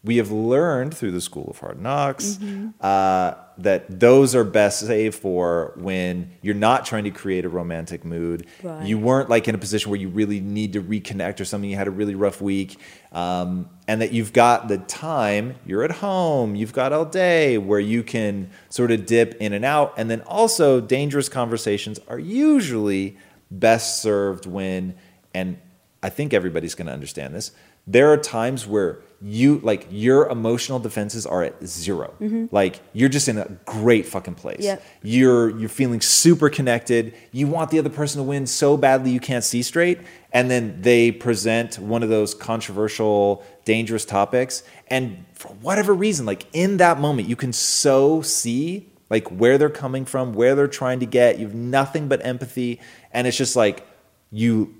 we 0.03 0.17
have 0.17 0.31
learned 0.31 0.97
through 0.97 1.11
the 1.11 1.21
school 1.21 1.49
of 1.51 1.59
hard 1.59 1.81
knocks 1.81 2.37
Mm-hmm. 2.37 2.69
uh, 2.81 3.35
that 3.59 4.01
those 4.01 4.35
are 4.35 4.45
best 4.45 4.87
saved 4.87 5.15
for 5.19 5.75
when 5.77 6.31
you're 6.41 6.55
not 6.55 6.87
trying 6.87 7.05
to 7.05 7.11
create 7.11 7.45
a 7.45 7.49
romantic 7.51 8.07
mood 8.07 8.47
Right. 8.63 8.87
you 8.87 8.99
weren't 8.99 9.29
like 9.29 9.47
in 9.49 9.55
a 9.55 9.59
position 9.59 9.91
where 9.91 10.01
you 10.01 10.09
really 10.09 10.41
need 10.41 10.73
to 10.73 10.83
reconnect 10.83 11.41
or 11.41 11.45
something 11.45 11.69
you 11.69 11.77
had 11.77 11.87
a 11.87 11.91
really 11.91 12.15
rough 12.15 12.41
week 12.41 12.79
um, 13.13 13.69
and 13.87 14.01
that 14.01 14.13
you've 14.13 14.33
got 14.33 14.69
the 14.69 14.79
time 14.79 15.57
you're 15.67 15.83
at 15.85 15.91
home 15.93 16.55
you've 16.55 16.73
got 16.73 16.95
all 16.95 17.05
day 17.05 17.59
where 17.59 17.81
you 17.81 18.03
can 18.03 18.49
sort 18.71 18.91
of 18.91 19.05
dip 19.05 19.35
in 19.41 19.53
and 19.53 19.65
out 19.67 19.93
and 19.99 20.11
then 20.11 20.23
also 20.23 20.81
dangerous 20.81 21.29
conversations 21.29 22.01
are 22.09 22.19
usually 22.19 23.19
best 23.51 24.01
served 24.01 24.47
when 24.47 24.95
and 25.35 25.59
I 26.03 26.09
think 26.09 26.33
everybody's 26.33 26.75
going 26.75 26.87
to 26.87 26.95
understand 26.95 27.35
this. 27.35 27.53
There 27.91 28.13
are 28.13 28.17
times 28.17 28.67
where 28.67 29.01
you 29.23 29.59
like 29.63 29.87
your 29.91 30.29
emotional 30.29 30.79
defenses 30.79 31.27
are 31.27 31.43
at 31.43 31.67
0 31.67 32.15
mm-hmm. 32.21 32.47
Like 32.51 32.81
you're 32.95 33.11
just 33.11 33.29
in 33.29 33.37
a 33.37 33.49
great 33.67 34.07
fucking 34.07 34.37
place. 34.37 34.61
Yep. 34.61 34.83
You're 35.03 35.59
you're 35.59 35.69
feeling 35.69 36.01
super 36.01 36.49
connected. 36.49 37.15
You 37.33 37.47
want 37.47 37.71
the 37.71 37.79
other 37.79 37.91
person 37.91 38.21
to 38.21 38.23
win 38.23 38.47
so 38.47 38.77
badly 38.77 39.11
you 39.11 39.21
can't 39.21 39.45
see 39.45 39.63
straight, 39.63 39.99
and 40.33 40.51
then 40.51 40.81
they 40.81 41.11
present 41.11 41.79
one 41.79 42.03
of 42.03 42.09
those 42.09 42.33
controversial, 42.33 43.45
dangerous 43.65 44.05
topics, 44.05 44.63
and 44.87 45.25
for 45.35 45.49
whatever 45.49 45.93
reason, 45.93 46.25
like 46.25 46.47
in 46.53 46.79
that 46.79 46.99
moment, 47.01 47.29
you 47.29 47.37
can 47.37 47.53
so 47.53 48.23
see 48.23 48.89
like 49.11 49.29
where 49.29 49.59
they're 49.59 49.69
coming 49.69 50.05
from, 50.05 50.33
where 50.33 50.55
they're 50.55 50.69
trying 50.69 51.01
to 51.01 51.07
get. 51.07 51.39
You 51.39 51.47
have 51.47 51.55
nothing 51.55 52.09
but 52.09 52.25
empathy, 52.25 52.81
and 53.13 53.27
it's 53.27 53.37
just 53.37 53.57
like 53.57 53.87
you 54.31 54.77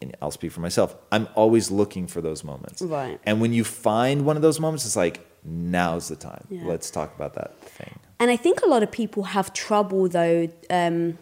and 0.00 0.16
I'll 0.22 0.30
speak 0.30 0.52
for 0.52 0.60
myself. 0.60 0.96
I'm 1.12 1.28
always 1.34 1.70
looking 1.70 2.06
for 2.06 2.20
those 2.20 2.42
moments. 2.42 2.82
Right. 2.82 3.20
And 3.24 3.40
when 3.40 3.52
you 3.52 3.64
find 3.64 4.24
one 4.24 4.36
of 4.36 4.42
those 4.42 4.58
moments, 4.58 4.86
it's 4.86 4.96
like, 4.96 5.26
now's 5.44 6.08
the 6.08 6.16
time. 6.16 6.46
Yeah. 6.48 6.62
Let's 6.64 6.90
talk 6.90 7.14
about 7.14 7.34
that 7.34 7.60
thing. 7.60 7.98
And 8.18 8.30
I 8.30 8.36
think 8.36 8.62
a 8.62 8.66
lot 8.66 8.82
of 8.82 8.90
people 8.90 9.24
have 9.24 9.52
trouble 9.52 10.08
though 10.08 10.48
um, 10.68 11.18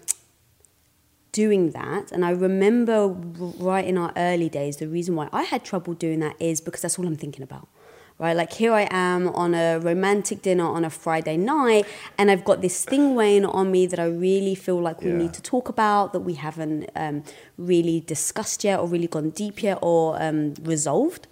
doing 1.33 1.71
that. 1.71 2.11
And 2.13 2.25
I 2.25 2.31
remember 2.31 3.09
right 3.09 3.85
in 3.85 3.99
our 3.99 4.13
early 4.17 4.49
days, 4.49 4.79
the 4.79 4.89
reason 4.89 5.15
why 5.15 5.29
I 5.33 5.43
had 5.43 5.65
trouble 5.65 5.95
doing 5.95 6.21
that 6.21 6.37
is 6.41 6.61
because 6.61 6.83
that's 6.83 6.99
all 6.99 7.07
I'm 7.07 7.17
thinking 7.17 7.43
about. 7.43 7.69
Right, 8.21 8.37
like 8.37 8.53
here 8.53 8.73
I 8.73 8.89
am 8.91 9.29
on 9.29 9.55
a 9.55 9.79
romantic 9.79 10.43
dinner 10.43 10.65
on 10.65 10.85
a 10.85 10.91
Friday 10.91 11.37
night, 11.37 11.87
and 12.19 12.33
I've 12.33 12.45
got 12.45 12.63
this 12.63 12.85
thing 12.85 13.15
weighing 13.15 13.45
on 13.45 13.71
me 13.71 13.87
that 13.87 14.01
I 14.01 14.07
really 14.07 14.57
feel 14.57 14.81
like 14.81 15.03
we 15.03 15.11
Yeah. 15.13 15.19
need 15.19 15.35
to 15.35 15.43
talk 15.43 15.69
about 15.69 16.13
that 16.13 16.21
we 16.21 16.35
haven't 16.35 16.91
um, 16.97 17.23
really 17.57 18.01
discussed 18.01 18.65
yet, 18.65 18.81
or 18.81 18.89
really 18.89 19.07
gone 19.07 19.31
deep 19.31 19.63
yet, 19.63 19.79
or 19.83 20.21
um, 20.21 20.55
resolved. 20.63 21.29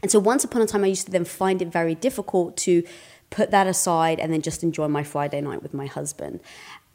And 0.00 0.08
so 0.08 0.20
once 0.20 0.44
upon 0.44 0.62
a 0.62 0.66
time, 0.66 0.84
I 0.84 0.86
used 0.86 1.06
to 1.06 1.10
then 1.12 1.24
find 1.24 1.60
it 1.60 1.66
very 1.66 1.96
difficult 1.96 2.56
to 2.58 2.84
put 3.30 3.50
that 3.50 3.66
aside 3.66 4.20
and 4.20 4.32
then 4.32 4.40
just 4.40 4.62
enjoy 4.62 4.86
my 4.86 5.02
Friday 5.02 5.40
night 5.40 5.62
with 5.62 5.74
my 5.74 5.86
husband. 5.86 6.38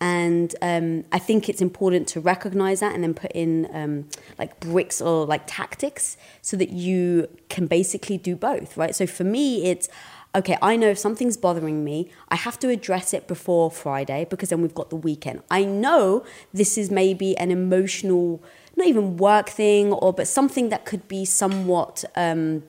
And 0.03 0.53
um, 0.61 1.05
I 1.13 1.19
think 1.19 1.47
it's 1.47 1.61
important 1.61 2.09
to 2.09 2.19
recognize 2.19 2.81
that 2.81 2.93
and 2.93 3.01
then 3.01 3.13
put 3.13 3.31
in 3.31 3.69
um, 3.71 4.09
like 4.37 4.59
bricks 4.59 4.99
or 4.99 5.25
like 5.25 5.43
tactics 5.47 6.17
so 6.41 6.57
that 6.57 6.71
you 6.71 7.29
can 7.47 7.67
basically 7.67 8.17
do 8.17 8.35
both, 8.35 8.75
right? 8.75 8.93
So 8.93 9.07
for 9.07 9.23
me, 9.23 9.63
it's 9.67 9.87
okay, 10.35 10.57
I 10.61 10.75
know 10.75 10.89
if 10.89 10.97
something's 10.97 11.37
bothering 11.37 11.85
me, 11.85 12.09
I 12.27 12.35
have 12.35 12.59
to 12.59 12.67
address 12.67 13.13
it 13.13 13.29
before 13.29 13.71
Friday 13.71 14.27
because 14.29 14.49
then 14.49 14.61
we've 14.61 14.75
got 14.75 14.89
the 14.89 14.97
weekend. 14.97 15.41
I 15.49 15.63
know 15.63 16.25
this 16.53 16.77
is 16.77 16.91
maybe 16.91 17.37
an 17.37 17.49
emotional, 17.49 18.43
not 18.75 18.87
even 18.87 19.15
work 19.15 19.47
thing, 19.47 19.93
or 19.93 20.11
but 20.11 20.27
something 20.27 20.67
that 20.67 20.83
could 20.83 21.07
be 21.07 21.23
somewhat. 21.23 22.03
Um, 22.17 22.63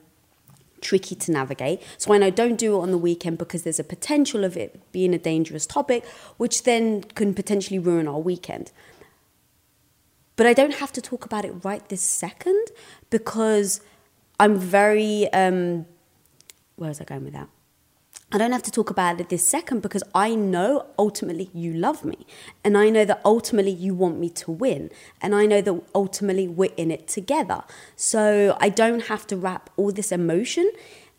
tricky 0.81 1.15
to 1.15 1.31
navigate. 1.31 1.81
So 1.97 2.13
I 2.13 2.17
know 2.17 2.29
don't 2.29 2.57
do 2.57 2.77
it 2.77 2.81
on 2.81 2.91
the 2.91 2.97
weekend 2.97 3.37
because 3.37 3.63
there's 3.63 3.79
a 3.79 3.83
potential 3.83 4.43
of 4.43 4.55
it 4.57 4.79
being 4.91 5.13
a 5.13 5.17
dangerous 5.17 5.65
topic, 5.65 6.05
which 6.37 6.63
then 6.63 7.03
can 7.03 7.33
potentially 7.33 7.79
ruin 7.79 8.07
our 8.07 8.19
weekend. 8.19 8.71
But 10.35 10.45
I 10.45 10.53
don't 10.53 10.75
have 10.75 10.91
to 10.93 11.01
talk 11.01 11.25
about 11.25 11.45
it 11.45 11.53
right 11.63 11.87
this 11.89 12.01
second 12.01 12.67
because 13.09 13.81
I'm 14.39 14.57
very 14.57 15.31
um 15.31 15.85
where 16.75 16.89
was 16.89 16.99
I 16.99 17.05
going 17.05 17.23
with 17.23 17.33
that? 17.33 17.47
I 18.31 18.37
don't 18.37 18.51
have 18.51 18.63
to 18.63 18.71
talk 18.71 18.89
about 18.89 19.21
it 19.21 19.29
this 19.29 19.47
second 19.47 19.81
because 19.81 20.03
I 20.13 20.33
know 20.35 20.87
ultimately 20.97 21.49
you 21.53 21.73
love 21.73 22.03
me. 22.03 22.25
And 22.63 22.75
I 22.75 22.89
know 22.89 23.05
that 23.05 23.21
ultimately 23.23 23.71
you 23.71 23.93
want 23.93 24.19
me 24.19 24.29
to 24.31 24.51
win. 24.51 24.89
And 25.21 25.35
I 25.35 25.45
know 25.45 25.61
that 25.61 25.81
ultimately 25.93 26.47
we're 26.47 26.73
in 26.75 26.89
it 26.89 27.07
together. 27.07 27.63
So 27.95 28.57
I 28.59 28.69
don't 28.69 29.03
have 29.03 29.27
to 29.27 29.37
wrap 29.37 29.69
all 29.77 29.91
this 29.91 30.11
emotion 30.11 30.69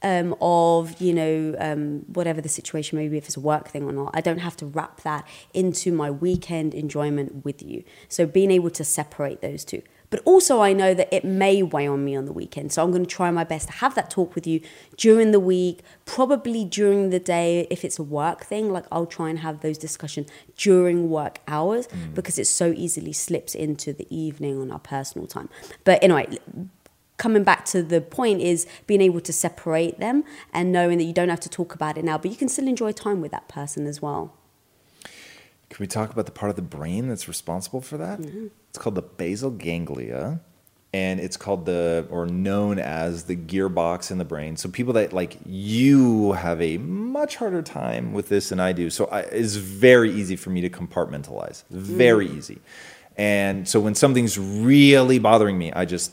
um, 0.02 0.34
of, 0.40 1.00
you 1.00 1.14
know, 1.14 1.54
um, 1.58 2.00
whatever 2.12 2.40
the 2.40 2.48
situation 2.48 2.98
may 2.98 3.08
be, 3.08 3.16
if 3.16 3.26
it's 3.26 3.36
a 3.36 3.40
work 3.40 3.68
thing 3.68 3.84
or 3.84 3.92
not. 3.92 4.10
I 4.12 4.20
don't 4.20 4.38
have 4.38 4.56
to 4.56 4.66
wrap 4.66 5.02
that 5.02 5.26
into 5.54 5.92
my 5.92 6.10
weekend 6.10 6.75
enjoyment 6.75 7.44
with 7.44 7.62
you. 7.62 7.84
So 8.08 8.26
being 8.26 8.50
able 8.50 8.70
to 8.70 8.84
separate 8.84 9.40
those 9.40 9.64
two. 9.64 9.82
But 10.10 10.20
also, 10.25 10.60
I 10.60 10.72
know 10.72 10.94
that 10.94 11.12
it 11.12 11.25
may 11.25 11.62
weigh 11.62 11.86
on 11.86 12.04
me 12.04 12.16
on 12.16 12.26
the 12.26 12.32
weekend. 12.32 12.72
So 12.72 12.82
I'm 12.82 12.90
going 12.90 13.04
to 13.04 13.10
try 13.10 13.30
my 13.30 13.44
best 13.44 13.68
to 13.68 13.75
have 13.75 13.94
that 13.94 14.10
talk 14.10 14.34
with 14.34 14.46
you 14.46 14.60
during 14.96 15.32
the 15.32 15.40
week, 15.40 15.80
probably 16.04 16.64
during 16.64 17.10
the 17.10 17.18
day. 17.18 17.66
If 17.70 17.84
it's 17.84 17.98
a 17.98 18.02
work 18.02 18.44
thing, 18.44 18.72
like 18.72 18.84
I'll 18.92 19.06
try 19.06 19.28
and 19.30 19.40
have 19.40 19.60
those 19.60 19.78
discussions 19.78 20.28
during 20.56 21.10
work 21.10 21.40
hours 21.48 21.88
mm. 21.88 22.14
because 22.14 22.38
it 22.38 22.46
so 22.46 22.72
easily 22.76 23.12
slips 23.12 23.54
into 23.54 23.92
the 23.92 24.06
evening 24.14 24.60
on 24.60 24.70
our 24.70 24.78
personal 24.78 25.26
time. 25.26 25.48
But 25.84 26.02
anyway, 26.02 26.38
coming 27.16 27.44
back 27.44 27.64
to 27.66 27.82
the 27.82 28.00
point 28.00 28.40
is 28.40 28.66
being 28.86 29.00
able 29.00 29.20
to 29.20 29.32
separate 29.32 29.98
them 29.98 30.25
and 30.52 30.72
knowing 30.72 30.98
that 30.98 31.04
you 31.04 31.12
don't 31.12 31.28
have 31.28 31.40
to 31.40 31.48
talk 31.48 31.75
about 31.75 31.96
it 31.98 32.04
now, 32.04 32.18
but 32.18 32.30
you 32.30 32.36
can 32.36 32.48
still 32.48 32.68
enjoy 32.68 32.92
time 32.92 33.20
with 33.20 33.32
that 33.32 33.48
person 33.48 33.86
as 33.86 34.02
well. 34.02 34.34
Can 35.68 35.82
we 35.82 35.87
talk 35.87 36.12
about 36.12 36.26
the 36.26 36.32
part 36.32 36.50
of 36.50 36.56
the 36.56 36.62
brain 36.62 37.08
that's 37.08 37.26
responsible 37.28 37.80
for 37.80 37.96
that? 37.96 38.20
Mm-hmm. 38.20 38.46
It's 38.70 38.78
called 38.78 38.94
the 38.94 39.02
basal 39.02 39.50
ganglia, 39.50 40.40
and 40.94 41.18
it's 41.18 41.37
called 41.37 41.66
the 41.66 42.06
or 42.08 42.26
known 42.26 42.78
as 42.78 43.25
the 43.25 43.37
gearbox 43.37 44.11
in 44.11 44.18
the 44.18 44.25
brain. 44.25 44.56
So 44.56 44.68
people 44.68 44.92
that 44.94 45.12
like 45.12 45.38
you 45.44 46.32
have 46.32 46.62
a 46.62 46.78
much 46.78 47.37
harder 47.37 47.62
time 47.62 48.12
with 48.12 48.28
this 48.28 48.50
than 48.50 48.61
I 48.61 48.73
do. 48.73 48.90
So 48.90 49.06
I, 49.06 49.20
it's 49.20 49.56
very 49.56 50.11
easy 50.12 50.37
for 50.37 50.50
me 50.50 50.61
to 50.61 50.70
compartmentalize. 50.70 51.64
Mm-hmm. 51.64 51.78
Very 51.78 52.30
easy. 52.30 52.61
And 53.16 53.66
so 53.66 53.80
when 53.80 53.94
something's 53.94 54.38
really 54.38 55.18
bothering 55.18 55.58
me, 55.58 55.73
I 55.73 55.85
just 55.85 56.12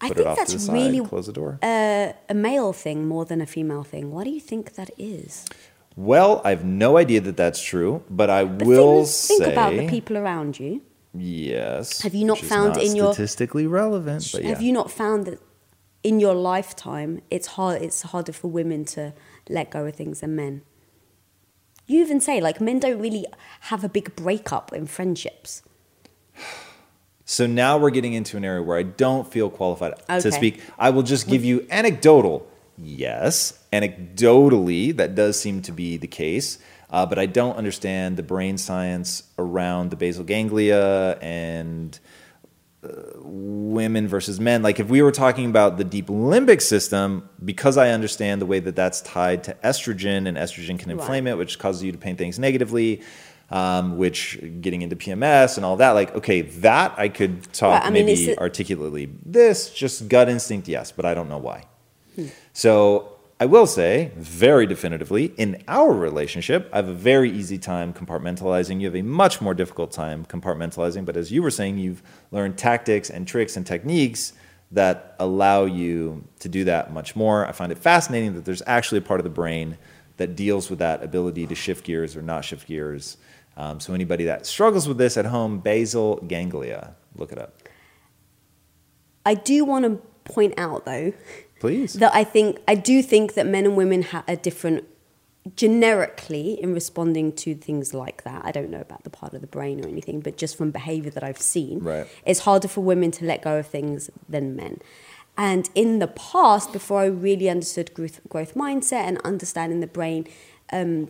I 0.00 0.08
put 0.08 0.18
it 0.18 0.24
think 0.24 0.38
off 0.38 0.46
to 0.46 0.52
the 0.52 0.58
side, 0.58 0.72
really 0.72 1.06
close 1.06 1.26
the 1.26 1.32
door. 1.32 1.58
a, 1.62 2.14
a 2.28 2.34
male 2.34 2.72
thing 2.72 3.06
more 3.06 3.24
than 3.24 3.40
a 3.40 3.46
female 3.46 3.84
thing. 3.84 4.10
Why 4.10 4.24
do 4.24 4.30
you 4.30 4.40
think 4.40 4.74
that 4.74 4.90
is? 4.98 5.44
Well, 5.96 6.40
I 6.44 6.50
have 6.50 6.64
no 6.64 6.96
idea 6.96 7.20
that 7.20 7.36
that's 7.36 7.62
true, 7.62 8.02
but 8.10 8.28
I 8.30 8.44
The 8.44 8.64
will 8.64 9.04
think 9.04 9.42
say 9.44 9.52
about 9.52 9.74
the 9.76 9.86
people 9.88 10.16
around 10.16 10.58
you. 10.58 10.82
Yes. 11.16 12.02
Have 12.02 12.14
you 12.14 12.24
not 12.24 12.38
found 12.38 12.74
not 12.74 12.82
in 12.82 12.96
your- 12.96 13.12
statistically 13.12 13.66
relevant? 13.66 14.28
But 14.32 14.42
yeah. 14.42 14.48
Have 14.48 14.62
you 14.62 14.72
not 14.72 14.90
found 14.90 15.26
that 15.26 15.38
in 16.02 16.20
your 16.20 16.34
lifetime 16.34 17.22
it's 17.30 17.46
hard 17.56 17.80
it's 17.80 18.02
harder 18.02 18.32
for 18.32 18.48
women 18.48 18.84
to 18.84 19.12
let 19.48 19.70
go 19.70 19.86
of 19.86 19.94
things 19.94 20.20
than 20.20 20.34
men? 20.36 20.62
You 21.86 22.00
even 22.00 22.20
say 22.20 22.40
like 22.40 22.60
men 22.60 22.80
don't 22.80 22.98
really 22.98 23.26
have 23.70 23.84
a 23.84 23.88
big 23.88 24.16
breakup 24.16 24.72
in 24.72 24.86
friendships. 24.86 25.62
So 27.24 27.46
now 27.46 27.78
we're 27.78 27.90
getting 27.90 28.12
into 28.12 28.36
an 28.36 28.44
area 28.44 28.62
where 28.62 28.76
I 28.78 28.82
don't 28.82 29.30
feel 29.30 29.48
qualified 29.48 29.94
Okay. 30.10 30.20
to 30.20 30.32
speak. 30.32 30.60
I 30.78 30.90
will 30.90 31.02
just 31.02 31.26
give 31.28 31.44
you 31.44 31.66
anecdotal. 31.70 32.46
Yes, 32.76 33.58
anecdotally, 33.72 34.96
that 34.96 35.14
does 35.14 35.38
seem 35.40 35.62
to 35.62 35.72
be 35.72 35.96
the 35.96 36.06
case. 36.06 36.58
Uh, 36.90 37.04
but 37.06 37.18
I 37.18 37.26
don't 37.26 37.56
understand 37.56 38.16
the 38.16 38.22
brain 38.22 38.56
science 38.58 39.24
around 39.38 39.90
the 39.90 39.96
basal 39.96 40.22
ganglia 40.24 41.18
and 41.20 41.98
uh, 42.84 42.88
women 43.16 44.06
versus 44.06 44.38
men. 44.38 44.62
Like 44.62 44.78
if 44.78 44.88
we 44.88 45.02
were 45.02 45.10
talking 45.10 45.46
about 45.46 45.76
the 45.76 45.84
deep 45.84 46.06
limbic 46.06 46.60
system, 46.62 47.28
because 47.44 47.76
I 47.76 47.90
understand 47.90 48.40
the 48.40 48.46
way 48.46 48.60
that 48.60 48.76
that's 48.76 49.00
tied 49.00 49.42
to 49.44 49.54
estrogen, 49.64 50.28
and 50.28 50.36
estrogen 50.36 50.78
can 50.78 50.90
inflame 50.90 51.26
it, 51.26 51.36
which 51.36 51.58
causes 51.58 51.82
you 51.82 51.92
to 51.92 51.98
paint 51.98 52.18
things 52.18 52.38
negatively. 52.38 53.02
Um, 53.50 53.98
which 53.98 54.38
getting 54.62 54.80
into 54.80 54.96
PMS 54.96 55.58
and 55.58 55.66
all 55.66 55.76
that, 55.76 55.90
like, 55.90 56.14
okay, 56.16 56.40
that 56.40 56.94
I 56.96 57.08
could 57.10 57.52
talk 57.52 57.82
Right, 57.82 57.88
I 57.88 57.90
mean, 57.90 58.06
maybe 58.06 58.24
it's 58.24 58.38
a- 58.38 58.40
articulately. 58.40 59.10
This 59.24 59.70
just 59.70 60.08
gut 60.08 60.30
instinct, 60.30 60.66
yes, 60.66 60.90
but 60.90 61.04
I 61.04 61.12
don't 61.12 61.28
know 61.28 61.38
why. 61.38 61.66
So 62.54 63.14
I 63.40 63.46
will 63.46 63.66
say 63.66 64.12
very 64.16 64.64
definitively, 64.64 65.26
in 65.36 65.62
our 65.66 65.92
relationship, 65.92 66.70
I 66.72 66.76
have 66.76 66.88
a 66.88 66.94
very 66.94 67.28
easy 67.30 67.58
time 67.58 67.92
compartmentalizing. 67.92 68.80
You 68.80 68.86
have 68.86 68.94
a 68.94 69.02
much 69.02 69.40
more 69.40 69.54
difficult 69.54 69.90
time 69.90 70.24
compartmentalizing. 70.24 71.04
But 71.04 71.16
as 71.16 71.32
you 71.32 71.42
were 71.42 71.50
saying, 71.50 71.78
you've 71.78 72.00
learned 72.30 72.56
tactics 72.56 73.10
and 73.10 73.26
tricks 73.26 73.56
and 73.56 73.66
techniques 73.66 74.34
that 74.70 75.16
allow 75.18 75.64
you 75.64 76.24
to 76.38 76.48
do 76.48 76.62
that 76.64 76.92
much 76.92 77.16
more. 77.16 77.44
I 77.44 77.50
find 77.50 77.72
it 77.72 77.78
fascinating 77.78 78.34
that 78.34 78.44
there's 78.44 78.62
actually 78.68 78.98
a 78.98 79.02
part 79.02 79.18
of 79.18 79.24
the 79.24 79.30
brain 79.30 79.76
that 80.16 80.36
deals 80.36 80.70
with 80.70 80.78
that 80.78 81.02
ability 81.02 81.48
to 81.48 81.56
shift 81.56 81.84
gears 81.84 82.14
or 82.14 82.22
not 82.22 82.44
shift 82.44 82.68
gears. 82.68 83.16
Um, 83.56 83.80
so 83.80 83.94
anybody 83.94 84.24
that 84.26 84.46
struggles 84.46 84.86
with 84.86 84.96
this 84.96 85.16
at 85.16 85.26
home, 85.26 85.58
basal 85.58 86.16
ganglia, 86.28 86.94
look 87.16 87.32
it 87.32 87.38
up, 87.38 87.56
I 89.26 89.34
do 89.34 89.64
want 89.64 89.84
to 89.84 90.30
point 90.32 90.54
out 90.56 90.84
though 90.86 91.12
please. 91.64 91.94
that 91.94 92.14
I 92.14 92.24
think 92.24 92.60
I 92.68 92.74
do 92.74 93.02
think 93.02 93.34
that 93.34 93.46
men 93.46 93.64
and 93.68 93.74
women 93.76 94.02
have 94.02 94.24
a 94.28 94.36
different 94.36 94.84
generically 95.56 96.60
in 96.62 96.72
responding 96.72 97.32
to 97.32 97.54
things 97.54 97.92
like 97.92 98.24
that. 98.24 98.42
I 98.44 98.50
don't 98.50 98.70
know 98.70 98.80
about 98.80 99.04
the 99.04 99.10
part 99.10 99.34
of 99.34 99.40
the 99.40 99.46
brain 99.46 99.84
or 99.84 99.88
anything, 99.88 100.20
but 100.20 100.36
just 100.36 100.56
from 100.56 100.70
behavior 100.70 101.10
that 101.10 101.22
I've 101.22 101.40
seen, 101.40 101.80
Right. 101.80 102.06
it's 102.24 102.40
harder 102.40 102.68
for 102.68 102.80
women 102.80 103.10
to 103.12 103.24
let 103.24 103.42
go 103.42 103.58
of 103.58 103.66
things 103.66 104.10
than 104.28 104.56
men. 104.56 104.80
And 105.36 105.68
in 105.74 105.98
the 105.98 106.06
past, 106.06 106.72
before 106.72 107.00
I 107.00 107.06
really 107.06 107.48
understood 107.50 107.92
growth, 107.92 108.20
growth 108.28 108.54
mindset 108.54 109.04
and 109.08 109.18
understanding 109.18 109.80
the 109.80 109.86
brain, 109.86 110.26
um, 110.72 111.08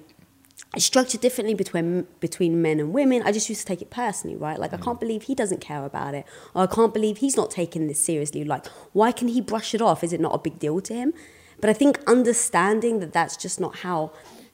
structured 0.78 1.21
differently 1.21 1.54
between 1.54 2.06
between 2.21 2.61
men 2.61 2.80
and 2.80 2.92
women. 2.92 3.23
I 3.25 3.33
just 3.33 3.49
used 3.49 3.61
to 3.62 3.66
take 3.66 3.83
it 3.83 3.90
personally, 3.90 4.37
right? 4.37 4.59
Like 4.59 4.73
I 4.73 4.76
can't 4.76 5.00
believe 5.00 5.23
he 5.25 5.35
doesn't 5.35 5.61
care 5.61 5.85
about 5.85 6.14
it, 6.14 6.26
or 6.54 6.62
I 6.62 6.66
can't 6.66 6.92
believe 6.92 7.18
he's 7.18 7.37
not 7.37 7.50
taking 7.50 7.87
this 7.87 8.04
seriously. 8.04 8.44
Like 8.44 8.66
why 8.92 9.12
can 9.12 9.28
he 9.28 9.40
brush 9.40 9.75
it 9.75 9.80
off? 9.80 10.02
Is 10.02 10.12
it 10.12 10.21
not 10.21 10.35
a 10.35 10.38
big 10.38 10.59
deal 10.59 10.80
to 10.80 10.94
him? 10.94 11.14
But 11.61 11.71
I 11.71 11.73
think 11.73 12.00
understanding 12.06 13.00
that 13.00 13.12
that's 13.12 13.37
just 13.37 13.61
not 13.61 13.76
how 13.76 14.12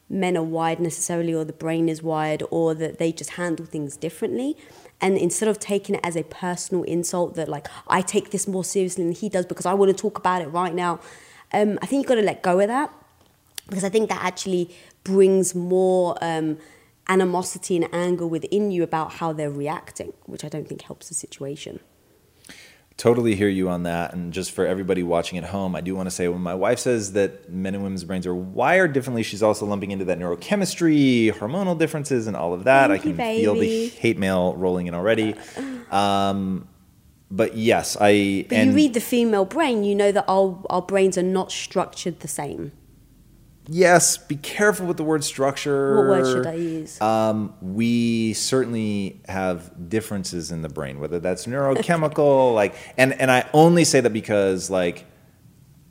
men 0.09 0.37
are 0.37 0.43
wired 0.43 0.81
necessarily, 0.81 1.33
or 1.33 1.45
the 1.45 1.53
brain 1.53 1.89
is 1.89 2.03
wired, 2.03 2.43
or 2.51 2.75
that 2.75 2.99
they 2.99 3.13
just 3.13 3.31
handle 3.31 3.65
things 3.65 3.97
differently. 3.97 4.57
And 5.01 5.17
instead 5.17 5.49
of 5.49 5.59
taking 5.59 5.95
it 5.95 6.01
as 6.05 6.17
a 6.17 6.25
personal 6.25 6.85
insult 6.85 7.35
that 7.37 7.49
like 7.49 7.69
I 7.89 8.03
take 8.03 8.31
this 8.31 8.47
more 8.47 8.65
seriously 8.65 9.05
than 9.05 9.15
he 9.15 9.31
does 9.31 9.47
because 9.47 9.65
I 9.65 9.73
want 9.73 9.97
to 9.97 9.97
talk 9.97 10.19
about 10.19 10.43
it 10.43 10.49
right 10.49 10.75
now, 10.75 11.01
um, 11.53 11.79
I 11.81 11.87
think 11.87 12.03
you've 12.03 12.09
got 12.09 12.17
to 12.17 12.23
let 12.23 12.43
go 12.43 12.61
of 12.61 12.69
that 12.69 12.93
because 13.71 13.85
I 13.85 13.89
think 13.89 14.09
that 14.09 14.23
actually 14.23 14.75
brings 15.05 15.55
more 15.55 16.17
um, 16.21 16.59
animosity 17.09 17.77
and 17.77 17.89
anger 17.93 18.27
within 18.27 18.71
you 18.71 18.83
about 18.83 19.15
how 19.15 19.33
they're 19.33 19.51
reacting, 19.51 20.13
which 20.27 20.45
I 20.45 20.49
don't 20.49 20.69
think 20.69 20.83
helps 20.83 21.09
the 21.09 21.15
situation. 21.15 21.81
Totally 22.97 23.35
hear 23.35 23.49
you 23.49 23.71
on 23.71 23.85
that. 23.85 24.13
And 24.13 24.31
just 24.31 24.51
for 24.51 24.67
everybody 24.67 25.03
watching 25.03 25.39
at 25.39 25.45
home, 25.45 25.75
I 25.75 25.81
do 25.81 25.95
want 25.95 26.07
to 26.07 26.11
say 26.11 26.29
when 26.29 26.43
my 26.43 26.55
wife 26.55 26.79
says 26.79 27.15
that 27.15 27.51
men 27.51 27.75
and 27.75 27.83
women's 27.83 28.05
brains 28.05 28.27
are 28.27 28.35
wired 28.35 28.93
differently, 28.93 29.23
she's 29.23 29.43
also 29.43 29.65
lumping 29.65 29.91
into 29.91 30.05
that 30.05 30.19
neurochemistry, 30.19 31.33
hormonal 31.33 31.79
differences, 31.79 32.27
and 32.27 32.37
all 32.37 32.53
of 32.53 32.65
that. 32.65 32.91
Thank 32.91 33.01
I 33.01 33.03
can 33.03 33.11
you, 33.13 33.41
feel 33.41 33.55
the 33.55 33.89
hate 33.89 34.19
mail 34.19 34.55
rolling 34.55 34.87
in 34.87 34.95
already. 34.95 35.35
Um, 35.91 36.69
but 37.31 37.57
yes, 37.57 37.97
I. 37.99 38.45
But 38.49 38.67
you 38.67 38.73
read 38.73 38.93
the 38.95 39.01
female 39.01 39.45
brain, 39.45 39.83
you 39.83 39.95
know 39.95 40.13
that 40.13 40.25
our, 40.29 40.63
our 40.69 40.83
brains 40.83 41.17
are 41.17 41.23
not 41.23 41.51
structured 41.51 42.21
the 42.21 42.29
same. 42.29 42.73
Yes, 43.71 44.19
be 44.19 44.37
careful 44.37 44.87
with 44.87 44.97
the 44.97 45.05
word 45.05 45.23
structure. 45.25 45.97
What 45.97 46.07
word 46.09 46.27
should 46.27 46.47
I 46.47 46.55
use? 46.55 47.01
Um, 47.01 47.55
we 47.63 48.33
certainly 48.35 49.21
have 49.29 49.89
differences 49.89 50.51
in 50.51 50.63
the 50.63 50.69
brain, 50.69 50.99
whether 51.01 51.21
that's 51.21 51.47
neurochemical, 51.47 52.55
like, 52.61 52.75
and 52.99 53.13
and 53.15 53.31
I 53.31 53.49
only 53.53 53.85
say 53.85 54.01
that 54.01 54.13
because 54.13 54.69
like, 54.71 55.07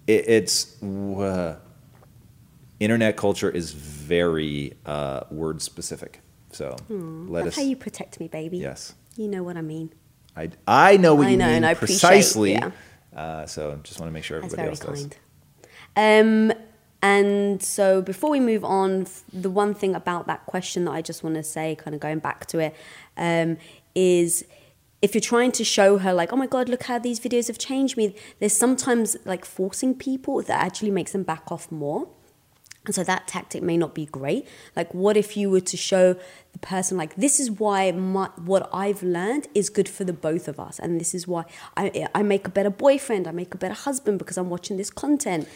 it, 0.07 0.27
it's 0.27 0.81
uh, 0.83 1.55
internet 2.79 3.17
culture 3.17 3.49
is 3.49 3.71
very 3.71 4.73
uh, 4.85 5.21
word 5.31 5.61
specific. 5.61 6.21
So 6.51 6.75
let 6.89 7.43
That's 7.45 7.57
us. 7.57 7.63
how 7.63 7.69
you 7.69 7.75
protect 7.75 8.19
me, 8.19 8.27
baby. 8.27 8.57
yes, 8.57 8.93
You 9.15 9.27
know 9.27 9.43
what 9.43 9.55
I 9.55 9.61
mean. 9.61 9.93
I 10.35 10.49
I 10.67 10.97
know 10.97 11.13
what 11.13 11.27
I 11.27 11.31
you 11.31 11.37
know, 11.37 11.45
mean 11.45 11.55
and 11.57 11.65
I 11.65 11.71
appreciate- 11.71 11.99
precisely. 11.99 12.51
yeah. 12.53 12.71
Uh, 13.15 13.45
so 13.45 13.79
just 13.83 13.99
want 13.99 14.09
to 14.09 14.13
make 14.13 14.23
sure 14.23 14.37
everybody 14.37 14.57
very 14.57 14.69
else 14.69 14.79
does. 14.79 15.07
kind. 15.95 16.51
Um, 16.51 16.57
and 17.01 17.63
so 17.63 18.01
before 18.01 18.29
we 18.29 18.39
move 18.39 18.63
on, 18.63 19.07
the 19.31 19.49
one 19.49 19.73
thing 19.73 19.95
about 19.95 20.27
that 20.27 20.45
question 20.45 20.85
that 20.85 20.91
I 20.91 21.01
just 21.01 21.23
want 21.23 21.35
to 21.35 21.43
say, 21.43 21.75
kind 21.75 21.93
of 21.95 22.01
going 22.01 22.19
back 22.19 22.45
to 22.47 22.59
it, 22.59 22.75
um, 23.15 23.57
is 23.95 24.43
if 25.01 25.13
you're 25.13 25.21
trying 25.21 25.53
to 25.53 25.63
show 25.63 25.97
her 25.99 26.13
like, 26.13 26.33
oh 26.33 26.35
my 26.35 26.47
god, 26.47 26.67
look 26.67 26.83
how 26.83 26.99
these 26.99 27.19
videos 27.19 27.47
have 27.47 27.57
changed 27.57 27.95
me. 27.95 28.15
There's 28.39 28.55
sometimes 28.55 29.15
like 29.23 29.45
forcing 29.45 29.95
people 29.95 30.41
that 30.41 30.61
actually 30.61 30.91
makes 30.91 31.13
them 31.13 31.23
back 31.23 31.51
off 31.51 31.71
more. 31.71 32.09
And 32.85 32.95
so 32.95 33.03
that 33.03 33.27
tactic 33.27 33.61
may 33.61 33.77
not 33.77 33.93
be 33.93 34.05
great. 34.05 34.47
Like, 34.75 34.93
what 34.93 35.15
if 35.15 35.37
you 35.37 35.49
were 35.49 35.61
to 35.61 35.77
show 35.77 36.13
the 36.53 36.59
person, 36.59 36.97
like, 36.97 37.15
this 37.15 37.39
is 37.39 37.51
why 37.51 37.91
my, 37.91 38.29
what 38.37 38.69
I've 38.73 39.03
learned 39.03 39.47
is 39.53 39.69
good 39.69 39.87
for 39.87 40.05
the 40.05 40.13
both 40.13 40.47
of 40.47 40.59
us. 40.59 40.79
And 40.79 40.99
this 40.99 41.13
is 41.13 41.27
why 41.27 41.43
I, 41.77 42.07
I 42.15 42.23
make 42.23 42.47
a 42.47 42.49
better 42.49 42.69
boyfriend, 42.69 43.27
I 43.27 43.31
make 43.31 43.53
a 43.53 43.57
better 43.57 43.73
husband 43.73 44.17
because 44.17 44.37
I'm 44.37 44.49
watching 44.49 44.77
this 44.77 44.89
content. 44.89 45.47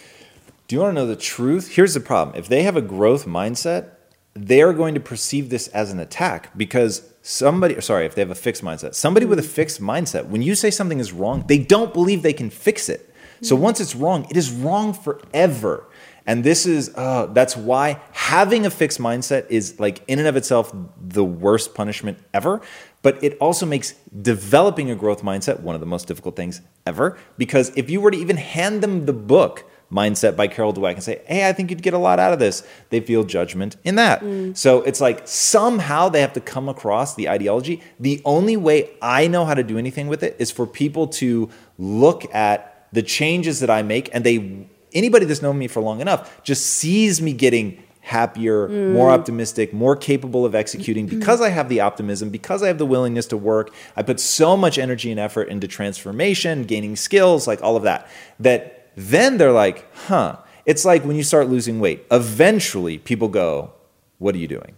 Do 0.68 0.76
you 0.76 0.82
want 0.82 0.96
to 0.96 1.02
know 1.02 1.08
the 1.08 1.16
truth? 1.16 1.76
Here's 1.76 1.94
the 1.94 2.00
problem. 2.00 2.38
If 2.38 2.48
they 2.48 2.64
have 2.64 2.78
a 2.78 2.82
growth 2.82 3.26
mindset, 3.26 3.90
they 4.34 4.62
are 4.62 4.74
going 4.74 4.94
to 4.94 5.00
perceive 5.00 5.50
this 5.50 5.68
as 5.70 5.92
an 5.92 6.00
attack 6.00 6.58
because 6.58 7.14
somebody, 7.22 7.80
sorry, 7.82 8.06
if 8.06 8.16
they 8.16 8.22
have 8.22 8.32
a 8.32 8.36
fixed 8.36 8.64
mindset, 8.64 8.96
somebody 8.96 9.26
with 9.26 9.40
a 9.40 9.44
fixed 9.44 9.82
mindset, 9.82 10.28
when 10.28 10.42
you 10.42 10.56
say 10.56 10.72
something 10.72 11.00
is 11.00 11.12
wrong, 11.12 11.46
they 11.48 11.58
don't 11.58 11.94
believe 11.94 12.24
they 12.24 12.34
can 12.34 12.50
fix 12.50 12.90
it. 12.90 13.14
So 13.42 13.58
once 13.58 13.82
it's 13.82 13.94
wrong, 13.94 14.26
it 14.30 14.38
is 14.38 14.52
wrong 14.52 14.94
forever. 14.94 15.90
And 16.26 16.46
this 16.46 16.66
is, 16.66 16.94
uh, 16.96 17.26
that's 17.28 17.58
why 17.58 18.00
having 18.14 18.66
a 18.66 18.70
fixed 18.70 19.00
mindset 19.00 19.48
is 19.50 19.80
like 19.82 20.02
in 20.08 20.20
and 20.20 20.28
of 20.28 20.38
itself 20.38 20.74
the 20.98 21.26
worst 21.26 21.76
punishment 21.76 22.18
ever. 22.34 22.62
But 23.02 23.22
it 23.22 23.38
also 23.40 23.66
makes 23.66 23.96
developing 24.22 24.90
a 24.90 24.96
growth 24.96 25.24
mindset 25.24 25.60
one 25.60 25.76
of 25.76 25.82
the 25.82 25.88
most 25.88 26.08
difficult 26.08 26.38
things 26.38 26.62
ever. 26.86 27.18
Because 27.38 27.74
if 27.76 27.90
you 27.90 28.00
were 28.00 28.12
to 28.12 28.18
even 28.18 28.38
hand 28.38 28.82
them 28.82 29.06
the 29.06 29.14
book, 29.14 29.70
Mindset 29.94 30.36
by 30.36 30.48
Carol 30.48 30.74
Dweck 30.74 30.96
and 30.96 31.04
say, 31.04 31.22
hey, 31.26 31.48
I 31.48 31.54
think 31.54 31.70
you'd 31.70 31.84
get 31.84 31.94
a 31.94 31.98
lot 31.98 32.20
out 32.20 32.34
of 32.34 32.40
this. 32.40 32.64
They 32.90 33.00
feel 33.00 33.24
judgment 33.24 33.78
in 33.84 33.96
that. 33.96 34.22
Mm. 34.22 34.58
So 34.58 34.82
it's 34.82 35.00
like 35.00 35.28
somehow 35.28 36.10
they 36.10 36.22
have 36.22 36.34
to 36.34 36.42
come 36.42 36.68
across 36.68 37.16
the 37.16 37.30
ideology. 37.30 37.82
The 38.00 38.22
only 38.26 38.58
way 38.58 38.90
I 39.02 39.28
know 39.28 39.46
how 39.46 39.54
to 39.54 39.64
do 39.64 39.78
anything 39.78 40.08
with 40.08 40.24
it 40.24 40.36
is 40.40 40.52
for 40.52 40.66
people 40.66 41.08
to 41.08 41.50
look 41.78 42.34
at 42.34 42.88
the 42.92 43.04
changes 43.04 43.60
that 43.60 43.70
I 43.70 43.84
make 43.84 44.10
and 44.14 44.24
they 44.24 44.68
anybody 44.94 45.26
that's 45.26 45.42
known 45.42 45.58
me 45.58 45.68
for 45.68 45.82
long 45.82 46.02
enough 46.02 46.44
just 46.44 46.66
sees 46.66 47.22
me 47.22 47.34
getting 47.34 47.82
happier, 48.02 48.68
mm. 48.68 48.92
more 48.92 49.10
optimistic, 49.10 49.74
more 49.74 49.96
capable 49.96 50.46
of 50.46 50.54
executing 50.54 51.08
mm-hmm. 51.08 51.20
because 51.20 51.40
I 51.40 51.50
have 51.50 51.70
the 51.70 51.80
optimism, 51.80 52.30
because 52.30 52.62
I 52.62 52.68
have 52.68 52.78
the 52.78 52.86
willingness 52.86 53.28
to 53.28 53.38
work. 53.38 53.74
I 53.96 54.04
put 54.04 54.20
so 54.20 54.58
much 54.58 54.78
energy 54.78 55.10
and 55.10 55.20
effort 55.20 55.48
into 55.48 55.68
transformation, 55.70 56.64
gaining 56.64 56.98
skills, 56.98 57.48
like 57.48 57.64
all 57.64 57.78
of 57.78 57.84
that, 57.84 58.08
that 58.42 58.83
then 58.96 59.38
they're 59.38 59.52
like, 59.52 59.94
huh. 60.08 60.38
It's 60.66 60.86
like 60.86 61.04
when 61.04 61.16
you 61.16 61.24
start 61.24 61.50
losing 61.50 61.80
weight, 61.80 62.06
eventually 62.10 62.98
people 62.98 63.28
go, 63.28 63.74
what 64.18 64.34
are 64.34 64.38
you 64.38 64.48
doing? 64.48 64.76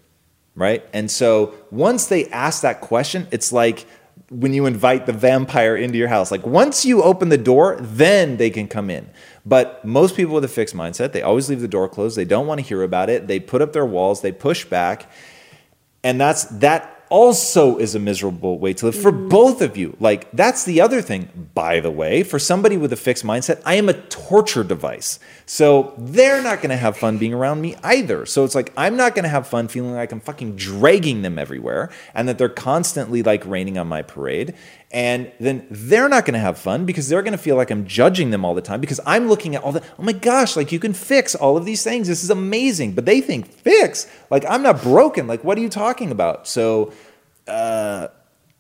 Right? 0.56 0.84
And 0.93 1.12
so 1.12 1.54
once 1.69 2.08
they 2.08 2.28
ask 2.30 2.62
that 2.63 2.82
question, 2.82 3.28
it's 3.32 3.51
like 3.51 3.86
when 4.30 4.54
you 4.54 4.65
invite 4.65 5.06
the 5.06 5.13
vampire 5.13 5.75
into 5.75 5.97
your 5.97 6.08
house. 6.08 6.32
Like 6.32 6.45
once 6.45 6.86
you 6.86 7.04
open 7.04 7.30
the 7.30 7.38
door, 7.38 7.78
then 7.80 8.38
they 8.38 8.49
can 8.49 8.67
come 8.67 8.89
in. 8.89 9.10
But 9.45 9.86
most 9.86 10.15
people 10.15 10.34
with 10.34 10.43
a 10.43 10.49
fixed 10.49 10.75
mindset, 10.75 11.12
they 11.12 11.21
always 11.21 11.49
leave 11.49 11.62
the 11.62 11.67
door 11.67 11.88
closed. 11.88 12.17
They 12.17 12.25
don't 12.25 12.47
want 12.47 12.60
to 12.60 12.65
hear 12.65 12.82
about 12.82 13.10
it. 13.10 13.28
They 13.28 13.39
put 13.39 13.62
up 13.62 13.73
their 13.73 13.86
walls, 13.86 14.21
they 14.21 14.32
push 14.32 14.65
back. 14.65 15.12
And 16.04 16.19
that's 16.19 16.45
that 16.45 16.94
also 17.09 17.77
is 17.77 17.95
a 17.95 17.99
miserable 17.99 18.59
way 18.59 18.73
to 18.73 18.85
live 18.85 18.95
for 18.95 19.11
mm-hmm. 19.11 19.29
both 19.29 19.61
of 19.61 19.77
you. 19.77 19.95
Like 19.99 20.29
that's 20.31 20.63
the 20.65 20.81
other 20.81 21.01
thing, 21.01 21.49
by 21.53 21.79
the 21.79 21.91
way, 21.91 22.23
for 22.23 22.39
somebody 22.39 22.77
with 22.77 22.91
a 22.93 22.97
fixed 22.97 23.23
mindset, 23.23 23.61
I 23.65 23.75
am 23.75 23.89
a 23.89 23.93
torture 23.93 24.63
device. 24.63 25.19
So 25.45 25.93
they're 25.97 26.41
not 26.41 26.57
going 26.57 26.71
to 26.71 26.77
have 26.77 26.97
fun 26.97 27.17
being 27.17 27.33
around 27.33 27.61
me 27.61 27.75
either. 27.83 28.25
So 28.25 28.43
it's 28.43 28.55
like 28.55 28.73
I'm 28.77 28.97
not 28.97 29.15
going 29.15 29.23
to 29.23 29.29
have 29.29 29.47
fun 29.47 29.67
feeling 29.67 29.93
like 29.93 30.11
I'm 30.11 30.19
fucking 30.19 30.55
dragging 30.55 31.21
them 31.21 31.37
everywhere 31.37 31.91
and 32.13 32.27
that 32.27 32.37
they're 32.37 32.49
constantly 32.49 33.23
like 33.23 33.45
raining 33.45 33.77
on 33.77 33.87
my 33.87 34.01
parade. 34.01 34.55
And 34.95 35.29
then 35.41 35.67
they're 35.69 36.08
not 36.08 36.23
going 36.23 36.36
to 36.36 36.39
have 36.39 36.58
fun 36.58 36.86
because 36.86 37.10
they're 37.10 37.21
going 37.21 37.34
to 37.34 37.38
feel 37.38 37.58
like 37.58 37.69
I'm 37.69 37.86
judging 37.86 38.29
them 38.29 38.45
all 38.45 38.55
the 38.55 38.62
time 38.62 38.79
because 38.79 39.01
I'm 39.05 39.27
looking 39.27 39.53
at 39.53 39.62
all 39.62 39.73
the, 39.73 39.84
oh 39.99 40.03
my 40.03 40.13
gosh, 40.13 40.55
like 40.55 40.71
you 40.71 40.79
can 40.79 40.93
fix 40.93 41.36
all 41.36 41.58
of 41.58 41.65
these 41.65 41.84
things. 41.84 42.08
This 42.08 42.23
is 42.23 42.29
amazing. 42.29 42.93
But 42.93 43.05
they 43.05 43.19
think, 43.19 43.51
fix? 43.51 44.10
Like 44.31 44.45
I'm 44.47 44.63
not 44.63 44.81
broken. 44.81 45.27
Like 45.27 45.43
what 45.43 45.58
are 45.58 45.62
you 45.62 45.67
talking 45.67 46.12
about? 46.12 46.47
So 46.47 46.93
uh, 47.45 48.08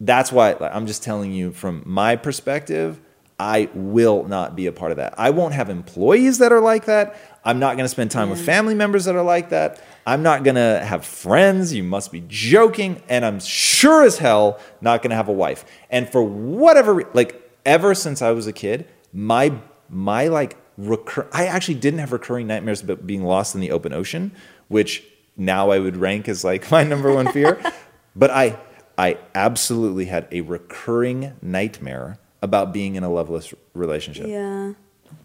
that's 0.01 0.29
why 0.29 0.57
like, 0.59 0.75
I'm 0.75 0.87
just 0.87 1.03
telling 1.03 1.31
you 1.31 1.53
from 1.53 1.83
my 1.85 2.17
perspective, 2.17 2.99
I 3.39 3.69
will 3.73 4.25
not 4.25 4.57
be 4.57 4.67
a 4.67 4.73
part 4.73 4.91
of 4.91 4.97
that. 4.97 5.13
I 5.17 5.29
won't 5.29 5.53
have 5.53 5.69
employees 5.69 6.39
that 6.39 6.51
are 6.51 6.59
like 6.59 6.83
that. 6.83 7.15
I'm 7.45 7.59
not 7.59 7.77
going 7.77 7.85
to 7.85 7.89
spend 7.89 8.09
time 8.09 8.31
with 8.31 8.43
family 8.43 8.73
members 8.73 9.05
that 9.05 9.15
are 9.15 9.23
like 9.23 9.49
that. 9.49 9.79
I'm 10.07 10.23
not 10.23 10.43
going 10.43 10.55
to 10.55 10.83
have 10.83 11.05
friends. 11.05 11.71
You 11.71 11.83
must 11.83 12.11
be 12.11 12.23
joking. 12.27 13.01
And 13.07 13.23
I'm 13.23 13.39
sure 13.39 14.03
as 14.03 14.17
hell 14.17 14.59
not 14.81 15.03
going 15.03 15.11
to 15.11 15.15
have 15.15 15.29
a 15.29 15.33
wife. 15.33 15.63
And 15.91 16.09
for 16.09 16.23
whatever, 16.23 17.03
like 17.13 17.39
ever 17.63 17.93
since 17.93 18.23
I 18.23 18.31
was 18.31 18.47
a 18.47 18.53
kid, 18.53 18.87
my 19.13 19.53
my 19.89 20.27
like 20.27 20.57
recur- 20.77 21.29
I 21.31 21.45
actually 21.45 21.75
didn't 21.75 21.99
have 21.99 22.11
recurring 22.11 22.47
nightmares 22.47 22.81
about 22.81 23.05
being 23.05 23.23
lost 23.23 23.53
in 23.53 23.61
the 23.61 23.71
open 23.71 23.93
ocean, 23.93 24.31
which 24.67 25.03
now 25.37 25.69
I 25.69 25.77
would 25.77 25.97
rank 25.97 26.27
as 26.27 26.43
like 26.43 26.69
my 26.71 26.83
number 26.83 27.13
one 27.13 27.31
fear. 27.31 27.61
but 28.15 28.31
I 28.31 28.59
I 28.97 29.19
absolutely 29.35 30.05
had 30.05 30.27
a 30.31 30.41
recurring 30.41 31.33
nightmare 31.43 32.17
about 32.41 32.73
being 32.73 32.95
in 32.95 33.03
a 33.03 33.09
loveless 33.09 33.53
relationship. 33.73 34.27
Yeah. 34.27 34.73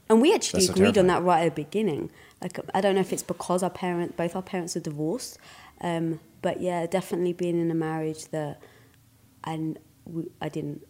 And 0.09 0.21
we 0.21 0.35
actually 0.35 0.67
That's 0.67 0.79
so 0.79 0.83
agreed 0.83 0.99
on 0.99 1.07
that 1.09 1.23
right 1.23 1.47
at 1.47 1.55
the 1.55 1.63
beginning. 1.65 2.11
Like 2.41 2.59
I 2.75 2.81
don't 2.81 2.95
know 2.95 3.01
if 3.01 3.13
it's 3.13 3.23
because 3.23 3.63
our 3.63 3.71
parent, 3.71 4.17
both 4.17 4.35
our 4.35 4.43
parents 4.43 4.77
are 4.77 4.81
divorced, 4.81 5.39
um, 5.81 6.21
but 6.43 6.61
yeah, 6.61 6.87
definitely 6.87 7.33
being 7.33 7.61
in 7.61 7.71
a 7.71 7.75
marriage 7.75 8.27
that, 8.29 8.61
and 9.45 9.79
we, 10.05 10.31
I 10.41 10.49
didn't 10.49 10.87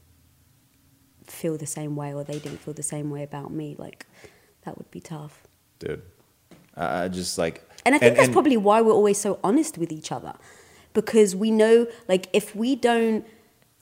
feel 1.27 1.57
the 1.59 1.67
same 1.67 1.97
way, 1.97 2.15
or 2.15 2.25
they 2.25 2.39
didn't 2.39 2.59
feel 2.59 2.75
the 2.75 2.83
same 2.83 3.11
way 3.11 3.23
about 3.23 3.53
me. 3.53 3.77
Like 3.79 4.07
that 4.65 4.79
would 4.79 4.91
be 4.91 5.01
tough. 5.01 5.43
Dude. 5.79 6.03
I 6.77 7.09
just 7.09 7.37
like 7.37 7.69
And 7.85 7.95
I 7.95 7.99
think 7.99 8.17
that's 8.17 8.27
and- 8.27 8.33
probably 8.33 8.57
why 8.57 8.81
we're 8.81 8.93
always 8.93 9.19
so 9.19 9.39
honest 9.43 9.77
with 9.77 9.93
each 9.93 10.13
other. 10.13 10.35
Because 10.93 11.37
we 11.37 11.53
know, 11.53 11.87
like, 12.09 12.29
if 12.33 12.57
we 12.57 12.75
don't 12.75 13.25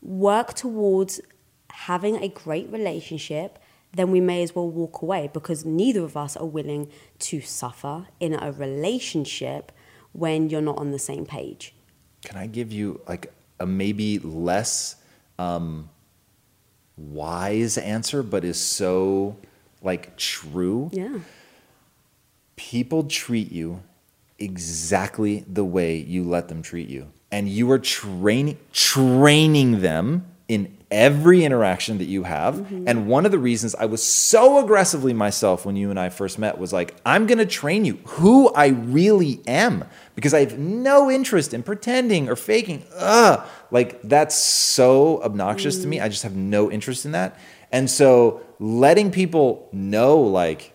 work 0.02 0.52
towards 0.52 1.22
having 1.70 2.16
a 2.16 2.28
great 2.28 2.70
relationship, 2.70 3.58
then 3.92 4.10
we 4.10 4.20
may 4.20 4.42
as 4.42 4.54
well 4.54 4.68
walk 4.68 5.02
away 5.02 5.30
because 5.32 5.64
neither 5.64 6.04
of 6.04 6.16
us 6.16 6.36
are 6.36 6.46
willing 6.46 6.90
to 7.18 7.40
suffer 7.40 8.06
in 8.20 8.34
a 8.34 8.52
relationship 8.52 9.72
when 10.12 10.50
you're 10.50 10.60
not 10.60 10.78
on 10.78 10.90
the 10.90 10.98
same 10.98 11.24
page. 11.24 11.74
Can 12.24 12.36
I 12.36 12.46
give 12.46 12.72
you 12.72 13.00
like 13.08 13.32
a 13.60 13.66
maybe 13.66 14.18
less 14.18 14.96
um, 15.38 15.88
wise 16.96 17.78
answer, 17.78 18.22
but 18.22 18.44
is 18.44 18.60
so 18.60 19.36
like 19.82 20.16
true? 20.16 20.90
Yeah. 20.92 21.20
People 22.56 23.04
treat 23.04 23.52
you 23.52 23.82
exactly 24.38 25.44
the 25.48 25.64
way 25.64 25.96
you 25.96 26.24
let 26.24 26.48
them 26.48 26.62
treat 26.62 26.88
you. 26.88 27.10
And 27.30 27.48
you 27.48 27.70
are 27.70 27.78
training 27.78 28.58
training 28.72 29.80
them 29.80 30.26
in 30.48 30.74
every 30.90 31.44
interaction 31.44 31.98
that 31.98 32.06
you 32.06 32.22
have. 32.22 32.54
Mm-hmm. 32.54 32.84
And 32.88 33.06
one 33.06 33.26
of 33.26 33.32
the 33.32 33.38
reasons 33.38 33.74
I 33.74 33.84
was 33.84 34.02
so 34.02 34.64
aggressively 34.64 35.12
myself 35.12 35.66
when 35.66 35.76
you 35.76 35.90
and 35.90 36.00
I 36.00 36.08
first 36.08 36.38
met 36.38 36.56
was 36.58 36.72
like, 36.72 36.96
I'm 37.04 37.26
going 37.26 37.38
to 37.38 37.46
train 37.46 37.84
you 37.84 37.98
who 38.06 38.48
I 38.54 38.68
really 38.68 39.40
am 39.46 39.84
because 40.14 40.32
I 40.32 40.40
have 40.40 40.58
no 40.58 41.10
interest 41.10 41.52
in 41.52 41.62
pretending 41.62 42.30
or 42.30 42.36
faking. 42.36 42.84
Ugh. 42.96 43.46
Like, 43.70 44.00
that's 44.02 44.34
so 44.36 45.22
obnoxious 45.22 45.78
to 45.80 45.86
Mm. 45.86 45.90
me. 45.90 46.00
I 46.00 46.08
just 46.08 46.22
have 46.22 46.34
no 46.34 46.70
interest 46.70 47.04
in 47.04 47.12
that. 47.12 47.38
And 47.70 47.90
so, 47.90 48.40
letting 48.58 49.10
people 49.10 49.68
know, 49.72 50.18
like, 50.18 50.72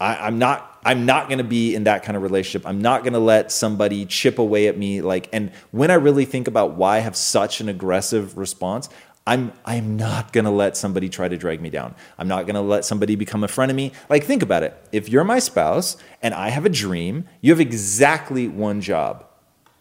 I, 0.00 0.16
I'm 0.26 0.40
not 0.40 0.77
I'm 0.88 1.04
not 1.04 1.28
going 1.28 1.36
to 1.36 1.44
be 1.44 1.74
in 1.74 1.84
that 1.84 2.02
kind 2.02 2.16
of 2.16 2.22
relationship. 2.22 2.66
I'm 2.66 2.80
not 2.80 3.02
going 3.02 3.12
to 3.12 3.18
let 3.18 3.52
somebody 3.52 4.06
chip 4.06 4.38
away 4.38 4.68
at 4.68 4.78
me. 4.78 5.02
Like, 5.02 5.28
and 5.34 5.52
when 5.70 5.90
I 5.90 5.94
really 5.94 6.24
think 6.24 6.48
about 6.48 6.76
why 6.76 6.96
I 6.96 7.00
have 7.00 7.14
such 7.14 7.60
an 7.60 7.68
aggressive 7.68 8.38
response, 8.38 8.88
I'm 9.26 9.52
I'm 9.66 9.98
not 9.98 10.32
going 10.32 10.46
to 10.46 10.50
let 10.50 10.78
somebody 10.78 11.10
try 11.10 11.28
to 11.28 11.36
drag 11.36 11.60
me 11.60 11.68
down. 11.68 11.94
I'm 12.16 12.26
not 12.26 12.46
going 12.46 12.54
to 12.54 12.62
let 12.62 12.86
somebody 12.86 13.16
become 13.16 13.44
a 13.44 13.48
friend 13.48 13.70
of 13.70 13.76
me. 13.76 13.92
Like, 14.08 14.24
think 14.24 14.42
about 14.42 14.62
it. 14.62 14.82
If 14.90 15.10
you're 15.10 15.24
my 15.24 15.40
spouse 15.40 15.98
and 16.22 16.32
I 16.32 16.48
have 16.48 16.64
a 16.64 16.70
dream, 16.70 17.26
you 17.42 17.52
have 17.52 17.60
exactly 17.60 18.48
one 18.48 18.80
job. 18.80 19.26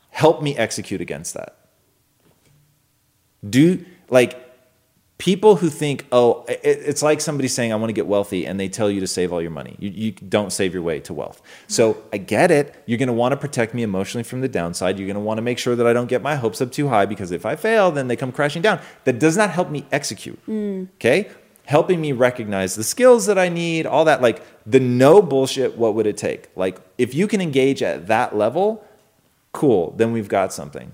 Help 0.09 0.43
me 0.43 0.57
execute 0.57 0.99
against 0.99 1.35
that. 1.35 1.55
Do 3.49 3.85
like 4.09 4.46
people 5.17 5.55
who 5.55 5.69
think, 5.69 6.05
oh, 6.11 6.45
it, 6.47 6.59
it's 6.63 7.01
like 7.01 7.21
somebody 7.21 7.47
saying, 7.47 7.73
I 7.73 7.75
want 7.75 7.89
to 7.89 7.93
get 7.93 8.07
wealthy, 8.07 8.45
and 8.45 8.59
they 8.59 8.69
tell 8.69 8.89
you 8.89 8.99
to 8.99 9.07
save 9.07 9.33
all 9.33 9.41
your 9.41 9.51
money. 9.51 9.75
You, 9.79 9.89
you 9.89 10.11
don't 10.11 10.51
save 10.51 10.73
your 10.73 10.83
way 10.83 10.99
to 11.01 11.13
wealth. 11.13 11.41
So 11.67 12.03
I 12.13 12.17
get 12.17 12.51
it. 12.51 12.75
You're 12.85 12.97
going 12.97 13.07
to 13.07 13.13
want 13.13 13.31
to 13.33 13.37
protect 13.37 13.73
me 13.73 13.83
emotionally 13.83 14.23
from 14.23 14.41
the 14.41 14.47
downside. 14.47 14.99
You're 14.99 15.07
going 15.07 15.15
to 15.15 15.21
want 15.21 15.37
to 15.39 15.41
make 15.41 15.57
sure 15.57 15.75
that 15.75 15.87
I 15.87 15.93
don't 15.93 16.07
get 16.07 16.21
my 16.21 16.35
hopes 16.35 16.61
up 16.61 16.71
too 16.71 16.89
high 16.89 17.05
because 17.05 17.31
if 17.31 17.45
I 17.45 17.55
fail, 17.55 17.91
then 17.91 18.07
they 18.07 18.15
come 18.15 18.31
crashing 18.31 18.61
down. 18.61 18.79
That 19.05 19.19
does 19.19 19.37
not 19.37 19.49
help 19.49 19.69
me 19.69 19.85
execute. 19.91 20.39
Mm. 20.47 20.89
Okay? 20.95 21.29
Helping 21.65 21.99
me 21.99 22.11
recognize 22.11 22.75
the 22.75 22.83
skills 22.83 23.25
that 23.25 23.37
I 23.37 23.49
need, 23.49 23.85
all 23.85 24.05
that. 24.05 24.21
Like 24.21 24.41
the 24.65 24.79
no 24.79 25.21
bullshit, 25.21 25.77
what 25.77 25.95
would 25.95 26.07
it 26.07 26.17
take? 26.17 26.49
Like 26.55 26.79
if 26.97 27.13
you 27.13 27.27
can 27.27 27.41
engage 27.41 27.83
at 27.83 28.07
that 28.07 28.37
level, 28.37 28.85
cool, 29.51 29.93
then 29.97 30.13
we've 30.13 30.29
got 30.29 30.53
something. 30.53 30.93